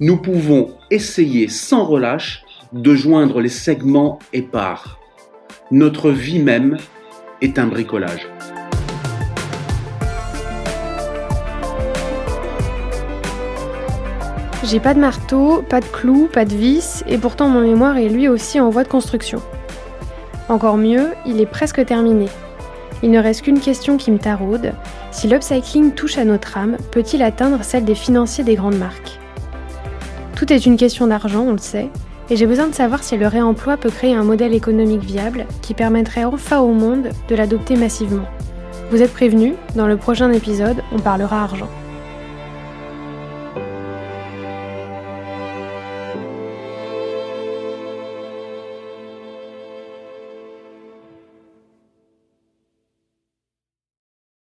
nous 0.00 0.16
pouvons 0.16 0.70
essayer 0.90 1.48
sans 1.48 1.84
relâche 1.84 2.42
de 2.72 2.94
joindre 2.94 3.42
les 3.42 3.50
segments 3.50 4.18
épars. 4.32 4.98
Notre 5.70 6.10
vie 6.10 6.38
même 6.38 6.78
est 7.42 7.58
un 7.58 7.66
bricolage. 7.66 8.26
J'ai 14.64 14.80
pas 14.80 14.94
de 14.94 15.00
marteau, 15.00 15.62
pas 15.68 15.80
de 15.80 15.86
clous, 15.86 16.28
pas 16.32 16.46
de 16.46 16.54
vis, 16.54 17.04
et 17.06 17.18
pourtant 17.18 17.48
mon 17.48 17.60
mémoire 17.60 17.98
est 17.98 18.08
lui 18.08 18.26
aussi 18.26 18.58
en 18.58 18.70
voie 18.70 18.84
de 18.84 18.88
construction. 18.88 19.42
Encore 20.48 20.78
mieux, 20.78 21.08
il 21.26 21.42
est 21.42 21.46
presque 21.46 21.84
terminé. 21.84 22.26
Il 23.02 23.10
ne 23.10 23.20
reste 23.20 23.42
qu'une 23.42 23.60
question 23.60 23.96
qui 23.96 24.10
me 24.10 24.18
taraude. 24.18 24.72
Si 25.12 25.28
l'upcycling 25.28 25.92
touche 25.92 26.18
à 26.18 26.24
notre 26.24 26.56
âme, 26.58 26.76
peut-il 26.90 27.22
atteindre 27.22 27.62
celle 27.62 27.84
des 27.84 27.94
financiers 27.94 28.44
des 28.44 28.56
grandes 28.56 28.78
marques? 28.78 29.18
Tout 30.34 30.52
est 30.52 30.66
une 30.66 30.76
question 30.76 31.06
d'argent, 31.06 31.44
on 31.46 31.52
le 31.52 31.58
sait, 31.58 31.88
et 32.30 32.36
j'ai 32.36 32.46
besoin 32.46 32.66
de 32.66 32.74
savoir 32.74 33.02
si 33.02 33.16
le 33.16 33.26
réemploi 33.26 33.76
peut 33.76 33.90
créer 33.90 34.14
un 34.14 34.24
modèle 34.24 34.54
économique 34.54 35.04
viable 35.04 35.46
qui 35.62 35.74
permettrait 35.74 36.24
enfin 36.24 36.58
au 36.58 36.72
monde 36.72 37.10
de 37.28 37.34
l'adopter 37.34 37.76
massivement. 37.76 38.26
Vous 38.90 39.02
êtes 39.02 39.12
prévenus, 39.12 39.54
dans 39.76 39.86
le 39.86 39.96
prochain 39.96 40.32
épisode, 40.32 40.82
on 40.92 40.98
parlera 40.98 41.42
argent. 41.42 41.68